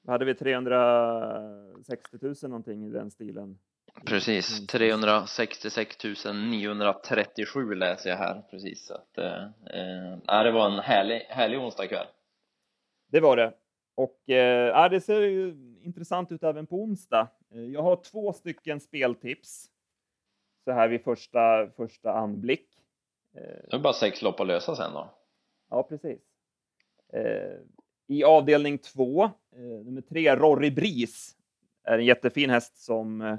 Då 0.02 0.12
hade 0.12 0.25
vi 0.25 0.35
360 0.35 2.18
000 2.21 2.35
någonting 2.42 2.87
i 2.87 2.90
den 2.90 3.11
stilen. 3.11 3.59
Precis, 4.06 4.66
366 4.66 5.97
937 6.35 7.75
läser 7.75 8.11
jag 8.11 8.16
här 8.16 8.42
precis. 8.50 8.87
Så 8.87 8.94
att, 8.94 9.18
eh, 9.18 9.44
eh, 9.44 10.42
det 10.44 10.50
var 10.50 10.71
en 10.71 10.78
härlig, 10.78 11.18
härlig 11.18 11.59
onsdagkväll. 11.59 12.06
Det 13.06 13.21
var 13.21 13.37
det. 13.37 13.52
Och 13.94 14.30
eh, 14.30 14.90
det 14.90 15.00
ser 15.00 15.21
ju 15.21 15.56
intressant 15.83 16.33
ut 16.33 16.42
även 16.42 16.66
på 16.66 16.76
onsdag. 16.76 17.28
Eh, 17.54 17.62
jag 17.62 17.83
har 17.83 17.97
två 17.97 18.33
stycken 18.33 18.80
speltips 18.80 19.71
så 20.64 20.73
här 20.73 20.88
vid 20.88 21.04
första, 21.04 21.71
första 21.76 22.12
anblick. 22.12 22.68
Det 23.33 23.76
är 23.76 23.78
bara 23.78 23.92
sex 23.92 24.23
lopp 24.23 24.40
att 24.40 24.47
lösa 24.47 24.76
sen 24.76 24.92
då. 24.92 25.11
Ja, 25.75 25.83
precis. 25.83 26.21
Eh, 27.12 27.59
I 28.07 28.25
avdelning 28.25 28.78
två, 28.78 29.25
eh, 29.25 29.85
nummer 29.85 30.00
tre, 30.00 30.37
Rory 30.37 30.71
Bris, 30.71 31.37
är 31.85 31.99
en 31.99 32.04
jättefin 32.04 32.50
häst 32.50 32.76
som 32.76 33.21
eh, 33.21 33.38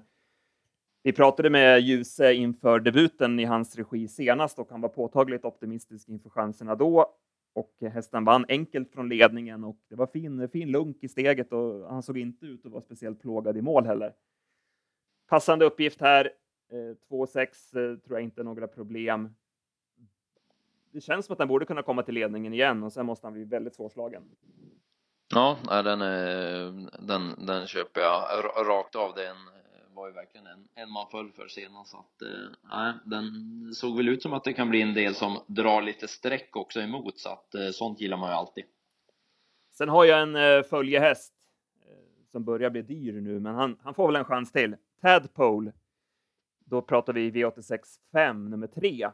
vi 1.04 1.14
pratade 1.14 1.50
med 1.50 1.82
Ljuse 1.82 2.34
inför 2.34 2.80
debuten 2.80 3.40
i 3.40 3.44
hans 3.44 3.76
regi 3.76 4.08
senast 4.08 4.60
och 4.60 4.72
han 4.72 4.82
var 4.82 4.90
påtagligt 4.90 5.46
optimistisk 5.46 6.10
inför 6.10 6.30
chanserna 6.30 6.76
då. 6.76 7.16
Och 7.54 7.74
hästen 7.82 8.26
vann 8.26 8.46
enkelt 8.48 8.92
från 8.92 9.10
ledningen 9.10 9.64
och 9.64 9.78
det 9.90 9.96
var 9.96 10.08
fin, 10.08 10.50
fin 10.50 10.72
lunk 10.72 11.04
i 11.04 11.08
steget 11.08 11.54
och 11.54 11.90
han 11.90 12.04
såg 12.04 12.18
inte 12.18 12.46
ut 12.46 12.66
att 12.66 12.72
vara 12.72 12.82
speciellt 12.82 13.22
plågad 13.22 13.58
i 13.58 13.62
mål 13.62 13.86
heller. 13.86 14.14
Passande 15.28 15.66
uppgift 15.66 16.02
här. 16.02 16.32
Eh, 16.72 16.96
2-6 17.10 17.38
eh, 17.38 17.98
tror 18.00 18.18
jag 18.18 18.22
inte 18.22 18.42
är 18.42 18.46
några 18.46 18.68
problem 18.68 19.30
det 20.96 21.02
känns 21.02 21.26
som 21.26 21.34
att 21.34 21.40
han 21.40 21.48
borde 21.48 21.66
kunna 21.66 21.82
komma 21.82 22.04
till 22.04 22.14
ledningen 22.14 22.54
igen 22.54 22.84
och 22.84 22.94
sen 22.94 23.06
måste 23.06 23.28
han 23.28 23.34
bli 23.34 23.44
väldigt 23.44 23.76
svårslagen. 23.76 24.24
Ja, 25.34 25.58
den, 25.68 26.00
den, 27.08 27.46
den 27.46 27.68
köper 27.68 28.02
jag 28.02 28.24
rakt 28.68 28.96
av. 28.96 29.14
Den 29.16 29.36
var 29.94 30.08
ju 30.08 30.14
verkligen 30.14 30.48
en, 30.48 30.68
en 30.76 30.92
man 30.92 31.08
föll 31.12 31.32
för 31.32 31.48
senast. 31.48 31.92
Så 31.92 31.98
att, 31.98 32.22
eh, 32.22 32.70
nej, 32.72 32.94
den 33.06 33.32
såg 33.74 33.98
väl 33.98 34.10
ut 34.10 34.22
som 34.22 34.34
att 34.34 34.44
det 34.44 34.54
kan 34.54 34.70
bli 34.70 34.82
en 34.82 34.94
del 34.94 35.16
som 35.16 35.40
drar 35.48 35.82
lite 35.82 36.08
streck 36.08 36.56
också 36.56 36.80
emot, 36.80 37.20
så 37.20 37.30
att 37.30 37.56
eh, 37.56 37.70
sånt 37.70 38.02
gillar 38.02 38.18
man 38.18 38.30
ju 38.30 38.36
alltid. 38.36 38.64
Sen 39.72 39.90
har 39.90 40.06
jag 40.06 40.22
en 40.22 40.64
följehäst 40.64 41.34
som 42.32 42.46
börjar 42.46 42.70
bli 42.70 42.82
dyr 42.82 43.22
nu, 43.22 43.40
men 43.40 43.56
han, 43.56 43.78
han 43.84 43.94
får 43.94 44.08
väl 44.08 44.16
en 44.16 44.26
chans 44.26 44.52
till. 44.52 44.76
Tadpole. 45.02 45.72
Då 46.66 46.82
pratar 46.82 47.14
vi 47.14 47.32
V86 47.32 47.80
5, 48.12 48.50
nummer 48.50 48.68
3. 48.68 49.10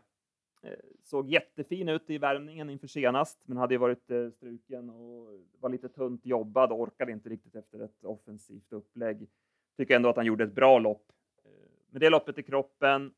Eh, 0.61 0.73
såg 1.03 1.29
jättefin 1.29 1.89
ut 1.89 2.09
i 2.09 2.17
värmningen 2.17 2.69
inför 2.69 2.87
senast, 2.87 3.43
men 3.45 3.57
hade 3.57 3.73
ju 3.73 3.77
varit 3.77 4.11
eh, 4.11 4.29
struken 4.29 4.89
och 4.89 5.39
var 5.59 5.69
lite 5.69 5.89
tunt 5.89 6.25
jobbad 6.25 6.71
och 6.71 6.79
orkade 6.79 7.11
inte 7.11 7.29
riktigt 7.29 7.55
efter 7.55 7.79
ett 7.79 8.03
offensivt 8.03 8.73
upplägg. 8.73 9.29
Tycker 9.77 9.95
ändå 9.95 10.09
att 10.09 10.15
han 10.15 10.25
gjorde 10.25 10.43
ett 10.43 10.55
bra 10.55 10.79
lopp. 10.79 11.11
Eh, 11.43 11.51
Med 11.89 12.01
det 12.01 12.09
loppet 12.09 12.37
i 12.37 12.43
kroppen, 12.43 13.13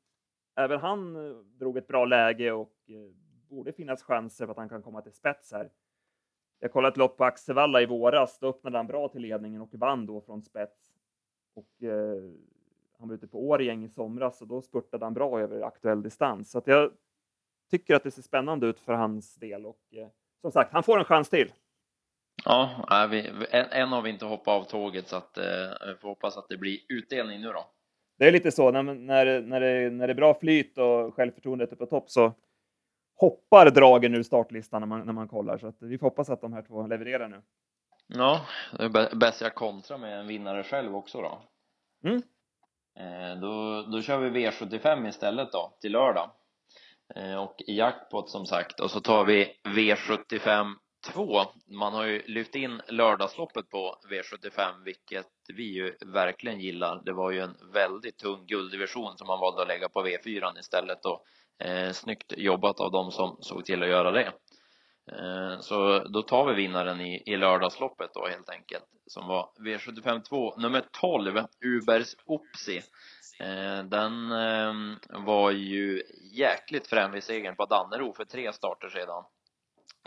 även 0.55 0.79
han 0.79 1.13
drog 1.57 1.77
ett 1.77 1.87
bra 1.87 2.05
läge 2.05 2.51
och 2.51 2.73
borde 3.49 3.73
finnas 3.73 4.03
chanser 4.03 4.45
för 4.45 4.51
att 4.51 4.57
han 4.57 4.69
kan 4.69 4.81
komma 4.81 5.01
till 5.01 5.13
spets 5.13 5.51
här. 5.51 5.69
Jag 6.59 6.71
kollade 6.71 6.91
ett 6.91 6.97
lopp 6.97 7.17
på 7.17 7.23
Axevalla 7.23 7.81
i 7.81 7.85
våras. 7.85 8.39
Då 8.39 8.47
öppnade 8.47 8.77
han 8.77 8.87
bra 8.87 9.07
till 9.07 9.21
ledningen 9.21 9.61
och 9.61 9.75
vann 9.75 10.05
då 10.05 10.21
från 10.21 10.41
spets. 10.41 10.93
Och 11.53 11.83
eh, 11.83 12.31
han 12.97 13.07
var 13.07 13.15
ute 13.15 13.27
på 13.27 13.47
Årjäng 13.47 13.83
i 13.83 13.89
somras 13.89 14.41
och 14.41 14.47
då 14.47 14.61
spurtade 14.61 15.05
han 15.05 15.13
bra 15.13 15.39
över 15.39 15.61
aktuell 15.61 16.01
distans. 16.03 16.51
Så 16.51 16.57
att 16.57 16.67
jag 16.67 16.91
tycker 17.77 17.95
att 17.95 18.03
det 18.03 18.11
ser 18.11 18.21
spännande 18.21 18.67
ut 18.67 18.79
för 18.79 18.93
hans 18.93 19.35
del 19.35 19.65
och 19.65 19.79
eh, 19.91 20.07
som 20.41 20.51
sagt, 20.51 20.73
han 20.73 20.83
får 20.83 20.99
en 20.99 21.05
chans 21.05 21.29
till. 21.29 21.51
Ja, 22.45 23.07
vi, 23.11 23.31
en, 23.51 23.65
en 23.71 23.89
har 23.89 24.01
vi 24.01 24.09
inte 24.09 24.25
hoppat 24.25 24.61
av 24.61 24.63
tåget 24.63 25.07
så 25.07 25.15
att 25.15 25.37
eh, 25.37 25.43
vi 25.87 25.95
får 25.95 26.09
hoppas 26.09 26.37
att 26.37 26.49
det 26.49 26.57
blir 26.57 26.79
utdelning 26.89 27.41
nu 27.41 27.47
då. 27.47 27.65
Det 28.17 28.27
är 28.27 28.31
lite 28.31 28.51
så 28.51 28.71
när, 28.71 28.83
när, 28.83 29.41
när, 29.41 29.59
det, 29.59 29.89
när 29.89 30.07
det 30.07 30.13
är 30.13 30.15
bra 30.15 30.33
flyt 30.39 30.77
och 30.77 31.15
självförtroendet 31.15 31.71
är 31.71 31.75
på 31.75 31.85
topp 31.85 32.09
så 32.09 32.33
hoppar 33.15 33.69
dragen 33.69 34.15
ur 34.15 34.23
startlistan 34.23 34.81
när 34.81 34.87
man, 34.87 35.05
när 35.05 35.13
man 35.13 35.27
kollar 35.27 35.57
så 35.57 35.67
att 35.67 35.81
vi 35.81 35.97
får 35.97 36.07
hoppas 36.07 36.29
att 36.29 36.41
de 36.41 36.53
här 36.53 36.61
två 36.61 36.87
levererar 36.87 37.27
nu. 37.27 37.41
Ja, 38.07 38.45
det 38.77 38.83
är 38.83 39.15
bäst 39.15 39.41
jag 39.41 39.55
kontra 39.55 39.97
med 39.97 40.19
en 40.19 40.27
vinnare 40.27 40.63
själv 40.63 40.95
också 40.95 41.21
då. 41.21 41.41
Mm. 42.09 42.21
Eh, 42.95 43.41
då, 43.41 43.81
då 43.81 44.01
kör 44.01 44.17
vi 44.17 44.29
V75 44.29 45.07
istället 45.07 45.51
då, 45.51 45.73
till 45.81 45.91
lördag. 45.91 46.29
Eh, 47.15 47.35
och 47.35 47.55
i 47.67 47.75
jackpot 47.77 48.29
som 48.29 48.45
sagt 48.45 48.79
och 48.79 48.91
så 48.91 48.99
tar 48.99 49.25
vi 49.25 49.51
V75 49.63 50.73
2. 51.13 51.41
Man 51.67 51.93
har 51.93 52.05
ju 52.05 52.21
lyft 52.25 52.55
in 52.55 52.81
lördagsloppet 52.87 53.69
på 53.69 53.95
V75 54.09 54.83
vilket 54.85 55.27
vi 55.53 55.63
ju 55.63 55.95
verkligen 56.05 56.59
gillar. 56.59 57.01
Det 57.05 57.13
var 57.13 57.31
ju 57.31 57.39
en 57.39 57.55
väldigt 57.73 58.17
tung 58.17 58.45
gulddivision 58.45 59.17
som 59.17 59.27
man 59.27 59.39
valde 59.39 59.61
att 59.61 59.67
lägga 59.67 59.89
på 59.89 60.05
V4 60.05 60.59
istället 60.59 61.05
och 61.05 61.25
eh, 61.67 61.91
snyggt 61.91 62.33
jobbat 62.37 62.79
av 62.79 62.91
dem 62.91 63.11
som 63.11 63.37
såg 63.41 63.65
till 63.65 63.83
att 63.83 63.89
göra 63.89 64.11
det. 64.11 64.33
Eh, 65.11 65.59
så 65.59 65.99
då 65.99 66.21
tar 66.21 66.45
vi 66.45 66.53
vinnaren 66.53 67.01
i, 67.01 67.23
i 67.25 67.37
lördagsloppet 67.37 68.09
då 68.13 68.27
helt 68.27 68.49
enkelt 68.49 68.85
som 69.07 69.27
var 69.27 69.49
V75 69.59 70.21
2 70.21 70.55
nummer 70.57 70.83
12 71.01 71.39
Ubers 71.65 72.15
Opsi 72.25 72.77
eh, 73.39 73.83
den 73.83 74.31
ehm, 74.31 74.95
var 75.09 75.51
ju 75.51 76.03
jäkligt 76.33 76.87
frän 76.87 77.11
vid 77.11 77.23
segern 77.23 77.55
på 77.55 77.65
Dannero 77.65 78.13
för 78.13 78.25
tre 78.25 78.53
starter 78.53 78.89
sedan. 78.89 79.23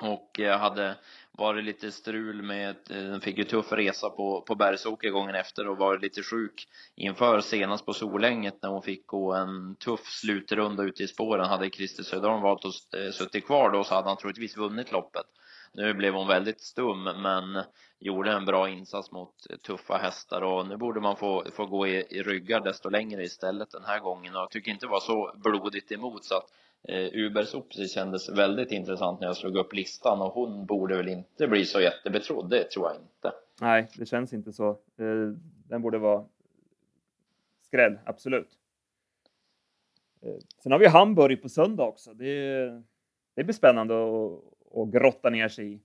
Och 0.03 0.41
eh, 0.41 0.59
hade 0.59 0.97
varit 1.33 1.65
lite 1.65 1.93
strul 1.93 2.43
med, 2.43 2.77
eh, 2.91 2.97
den 2.97 3.21
fick 3.21 3.39
ju 3.39 3.45
tuff 3.45 3.73
resa 3.73 4.11
på, 4.11 4.43
på 4.43 4.55
Bergsåker 4.55 5.11
gången 5.11 5.35
efter 5.35 5.69
och 5.69 5.79
varit 5.79 6.03
lite 6.03 6.23
sjuk 6.23 6.69
inför 6.95 7.41
senast 7.41 7.87
på 7.87 7.93
Solänget 7.93 8.63
när 8.63 8.71
hon 8.71 8.83
fick 8.83 9.07
gå 9.07 9.35
en 9.35 9.77
tuff 9.77 10.07
slutrunda 10.07 10.83
ute 10.83 11.03
i 11.03 11.09
spåren. 11.09 11.47
Hade 11.47 11.71
Christer 11.71 12.03
Söderholm 12.03 12.43
valt 12.43 12.65
att 12.65 13.01
eh, 13.01 13.11
suttit 13.11 13.47
kvar 13.47 13.71
då 13.71 13.85
så 13.85 13.95
hade 13.95 14.09
han 14.09 14.17
troligtvis 14.17 14.57
vunnit 14.57 14.93
loppet. 14.93 15.27
Nu 15.77 15.95
blev 15.95 16.15
hon 16.15 16.29
väldigt 16.29 16.61
stum 16.61 17.05
men 17.05 17.63
gjorde 17.99 18.33
en 18.33 18.45
bra 18.45 18.69
insats 18.69 19.13
mot 19.13 19.35
tuffa 19.63 19.97
hästar 19.97 20.43
och 20.43 20.69
nu 20.69 20.77
borde 20.77 21.01
man 21.01 21.17
få, 21.17 21.45
få 21.53 21.67
gå 21.67 21.87
i, 21.87 22.05
i 22.11 22.23
ryggar 22.23 22.61
desto 22.61 22.89
längre 22.89 23.23
istället 23.23 23.71
den 23.71 23.85
här 23.85 24.01
gången 24.01 24.37
och 24.37 24.41
jag 24.41 24.51
tycker 24.51 24.71
inte 24.71 24.87
det 24.87 24.91
var 24.91 25.01
så 25.01 25.33
blodigt 25.37 25.93
emot 25.93 26.25
så 26.25 26.35
att 26.35 26.47
eh, 26.89 27.09
Ubers 27.13 27.55
Opsi 27.55 27.89
kändes 27.89 28.29
väldigt 28.29 28.73
intressant 28.73 29.21
när 29.21 29.27
jag 29.27 29.37
slog 29.37 29.57
upp 29.57 29.73
listan 29.73 30.21
och 30.23 30.33
hon 30.33 30.67
borde 30.67 30.97
väl 30.97 31.09
inte 31.09 31.49
bli 31.49 31.65
så 31.65 31.81
jättebetrodd, 31.81 32.51
det 32.51 32.71
tror 32.71 32.87
jag 32.87 32.97
inte. 32.97 33.33
Nej, 33.61 33.89
det 33.97 34.07
känns 34.07 34.33
inte 34.33 34.53
så. 34.53 34.71
Eh, 34.71 35.33
den 35.69 35.83
borde 35.83 35.99
vara 35.99 36.25
skräll, 37.67 37.99
absolut. 38.05 38.49
Eh, 40.23 40.37
sen 40.63 40.73
har 40.73 40.79
vi 40.79 40.87
Hamburg 40.87 41.43
på 41.43 41.49
söndag 41.49 41.85
också. 41.85 42.15
Det, 42.15 42.67
det 43.35 43.45
blir 43.45 43.55
spännande 43.55 43.95
att, 43.95 44.56
att 44.75 44.93
grotta 44.93 45.31
ner 45.31 45.49
sig 45.49 45.73
i. 45.75 45.81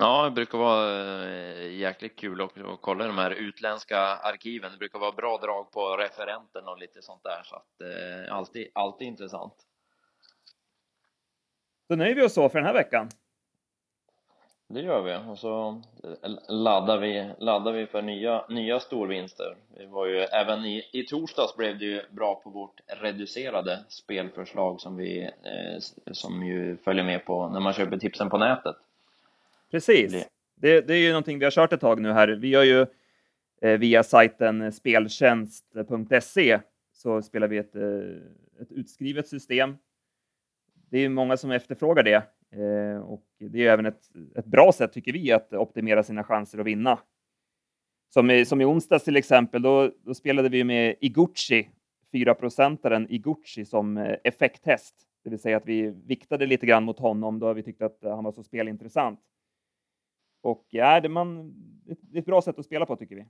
Ja, 0.00 0.24
det 0.24 0.30
brukar 0.30 0.58
vara 0.58 1.24
eh, 1.28 1.76
jäkligt 1.76 2.18
kul 2.18 2.40
att, 2.40 2.58
att 2.58 2.80
kolla 2.82 3.06
de 3.06 3.18
här 3.18 3.30
utländska 3.30 3.98
arkiven. 4.00 4.72
Det 4.72 4.78
brukar 4.78 4.98
vara 4.98 5.12
bra 5.12 5.38
drag 5.38 5.72
på 5.72 5.96
referenten 5.96 6.68
och 6.68 6.78
lite 6.78 7.02
sånt 7.02 7.22
där, 7.22 7.42
så 7.44 7.56
att 7.56 7.80
eh, 7.80 8.36
alltid, 8.36 8.68
alltid 8.72 9.08
intressant. 9.08 9.54
Då 11.88 11.96
nöjer 11.96 12.14
vi 12.14 12.22
oss 12.22 12.34
så 12.34 12.48
för 12.48 12.58
den 12.58 12.66
här 12.66 12.74
veckan. 12.74 13.08
Det 14.68 14.80
gör 14.80 15.02
vi 15.02 15.30
och 15.30 15.38
så 15.38 15.82
laddar 16.48 16.98
vi, 16.98 17.30
laddar 17.38 17.72
vi 17.72 17.86
för 17.86 18.02
nya, 18.02 18.44
nya 18.48 18.80
storvinster. 18.80 19.56
Vi 19.78 19.86
var 19.86 20.06
ju, 20.06 20.18
även 20.18 20.64
i, 20.64 20.82
i 20.92 21.02
torsdags 21.02 21.56
blev 21.56 21.78
det 21.78 21.84
ju 21.84 22.02
bra 22.10 22.34
på 22.44 22.50
vårt 22.50 22.80
reducerade 22.86 23.84
spelförslag 23.88 24.80
som 24.80 24.96
vi, 24.96 25.22
eh, 25.22 25.78
som 26.12 26.46
ju 26.46 26.76
följer 26.76 27.04
med 27.04 27.24
på 27.24 27.48
när 27.48 27.60
man 27.60 27.72
köper 27.72 27.98
tipsen 27.98 28.30
på 28.30 28.38
nätet. 28.38 28.76
Precis. 29.70 30.26
Det, 30.54 30.80
det 30.80 30.94
är 30.94 30.98
ju 30.98 31.08
någonting 31.08 31.38
vi 31.38 31.44
har 31.44 31.52
kört 31.52 31.72
ett 31.72 31.80
tag 31.80 32.00
nu 32.00 32.12
här. 32.12 32.28
Vi 32.28 32.48
gör 32.48 32.62
ju 32.62 32.86
eh, 33.62 33.78
via 33.78 34.02
sajten 34.02 34.72
speltjänst.se 34.72 36.60
så 36.92 37.22
spelar 37.22 37.48
vi 37.48 37.58
ett, 37.58 37.76
eh, 37.76 38.62
ett 38.62 38.72
utskrivet 38.72 39.28
system. 39.28 39.76
Det 40.90 40.98
är 40.98 41.08
många 41.08 41.36
som 41.36 41.50
efterfrågar 41.50 42.02
det 42.02 42.14
eh, 42.14 42.22
Eh, 42.52 43.00
och 43.00 43.26
det 43.38 43.66
är 43.66 43.72
även 43.72 43.86
ett, 43.86 44.02
ett 44.36 44.46
bra 44.46 44.72
sätt 44.72 44.92
tycker 44.92 45.12
vi 45.12 45.32
att 45.32 45.52
optimera 45.52 46.02
sina 46.02 46.24
chanser 46.24 46.58
att 46.58 46.66
vinna. 46.66 46.98
Som 48.08 48.30
i, 48.30 48.44
som 48.44 48.60
i 48.60 48.64
onsdags 48.64 49.04
till 49.04 49.16
exempel, 49.16 49.62
då, 49.62 49.90
då 50.04 50.14
spelade 50.14 50.48
vi 50.48 50.64
med 50.64 50.96
Iguchi, 51.00 51.70
4-procentaren 52.12 53.06
Iguchi 53.10 53.64
som 53.64 53.96
eh, 53.96 54.16
effekthäst. 54.24 54.94
Det 55.24 55.30
vill 55.30 55.38
säga 55.38 55.56
att 55.56 55.66
vi 55.66 55.90
viktade 56.06 56.46
lite 56.46 56.66
grann 56.66 56.84
mot 56.84 56.98
honom 56.98 57.38
då 57.38 57.52
vi 57.52 57.62
tyckte 57.62 57.86
att 57.86 57.98
han 58.02 58.24
var 58.24 58.32
så 58.32 58.42
spelintressant. 58.42 59.20
Och 60.42 60.66
ja, 60.70 61.00
det, 61.00 61.08
man, 61.08 61.52
det 61.84 62.18
är 62.18 62.20
ett 62.20 62.26
bra 62.26 62.42
sätt 62.42 62.58
att 62.58 62.64
spela 62.64 62.86
på 62.86 62.96
tycker 62.96 63.16
vi. 63.16 63.26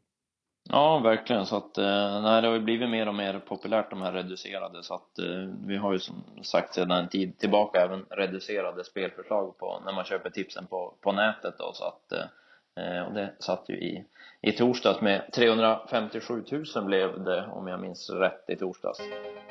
Ja, 0.69 0.99
verkligen. 0.99 1.47
Så 1.47 1.57
att, 1.57 1.79
eh, 1.79 2.23
nej, 2.23 2.43
det 2.43 2.49
har 2.49 2.55
ju 2.55 2.61
blivit 2.61 2.91
mer 2.91 3.09
och 3.09 3.15
mer 3.15 3.39
populärt 3.39 3.91
de 3.91 4.03
här 4.03 4.13
reducerade 4.13 4.83
så 4.83 4.95
att 4.95 5.19
eh, 5.19 5.49
vi 5.67 5.77
har 5.77 5.93
ju 5.93 5.99
som 5.99 6.25
sagt 6.43 6.75
sedan 6.75 6.91
en 6.91 7.09
tid 7.09 7.39
tillbaka 7.39 7.81
även 7.81 8.05
reducerade 8.11 8.85
spelförslag 8.85 9.59
på 9.59 9.83
när 9.85 9.93
man 9.93 10.05
köper 10.05 10.31
tipsen 10.31 10.67
på, 10.67 10.95
på 11.01 11.13
nätet 11.13 11.55
då 11.59 11.73
så 11.73 11.85
att 11.85 12.13
eh, 12.13 13.03
och 13.07 13.15
det 13.15 13.33
satt 13.39 13.65
ju 13.69 13.75
i, 13.75 14.05
i 14.41 14.53
torsdags 14.53 15.01
med 15.01 15.33
357 15.33 16.45
000 16.75 16.85
blev 16.85 17.25
det 17.25 17.47
om 17.53 17.67
jag 17.67 17.81
minns 17.81 18.11
rätt 18.11 18.45
i 18.51 18.57
torsdags. 18.57 19.01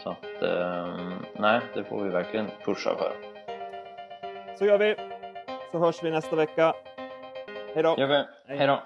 Så 0.04 0.10
att 0.10 0.42
nej, 1.40 1.62
det 1.74 1.84
får 1.84 2.04
vi 2.04 2.10
verkligen 2.10 2.48
pusha 2.66 2.96
för. 2.98 3.16
Så 4.58 4.66
gör 4.66 4.78
vi. 4.78 4.96
Så 5.72 5.80
hörs 5.80 6.04
vi 6.04 6.12
nästa 6.12 6.36
vecka. 6.36 6.74
Hej 7.74 7.84
då! 7.84 7.96
Gör 7.98 8.08
vi. 8.08 8.24
Hej 8.58 8.68
då! 8.68 8.82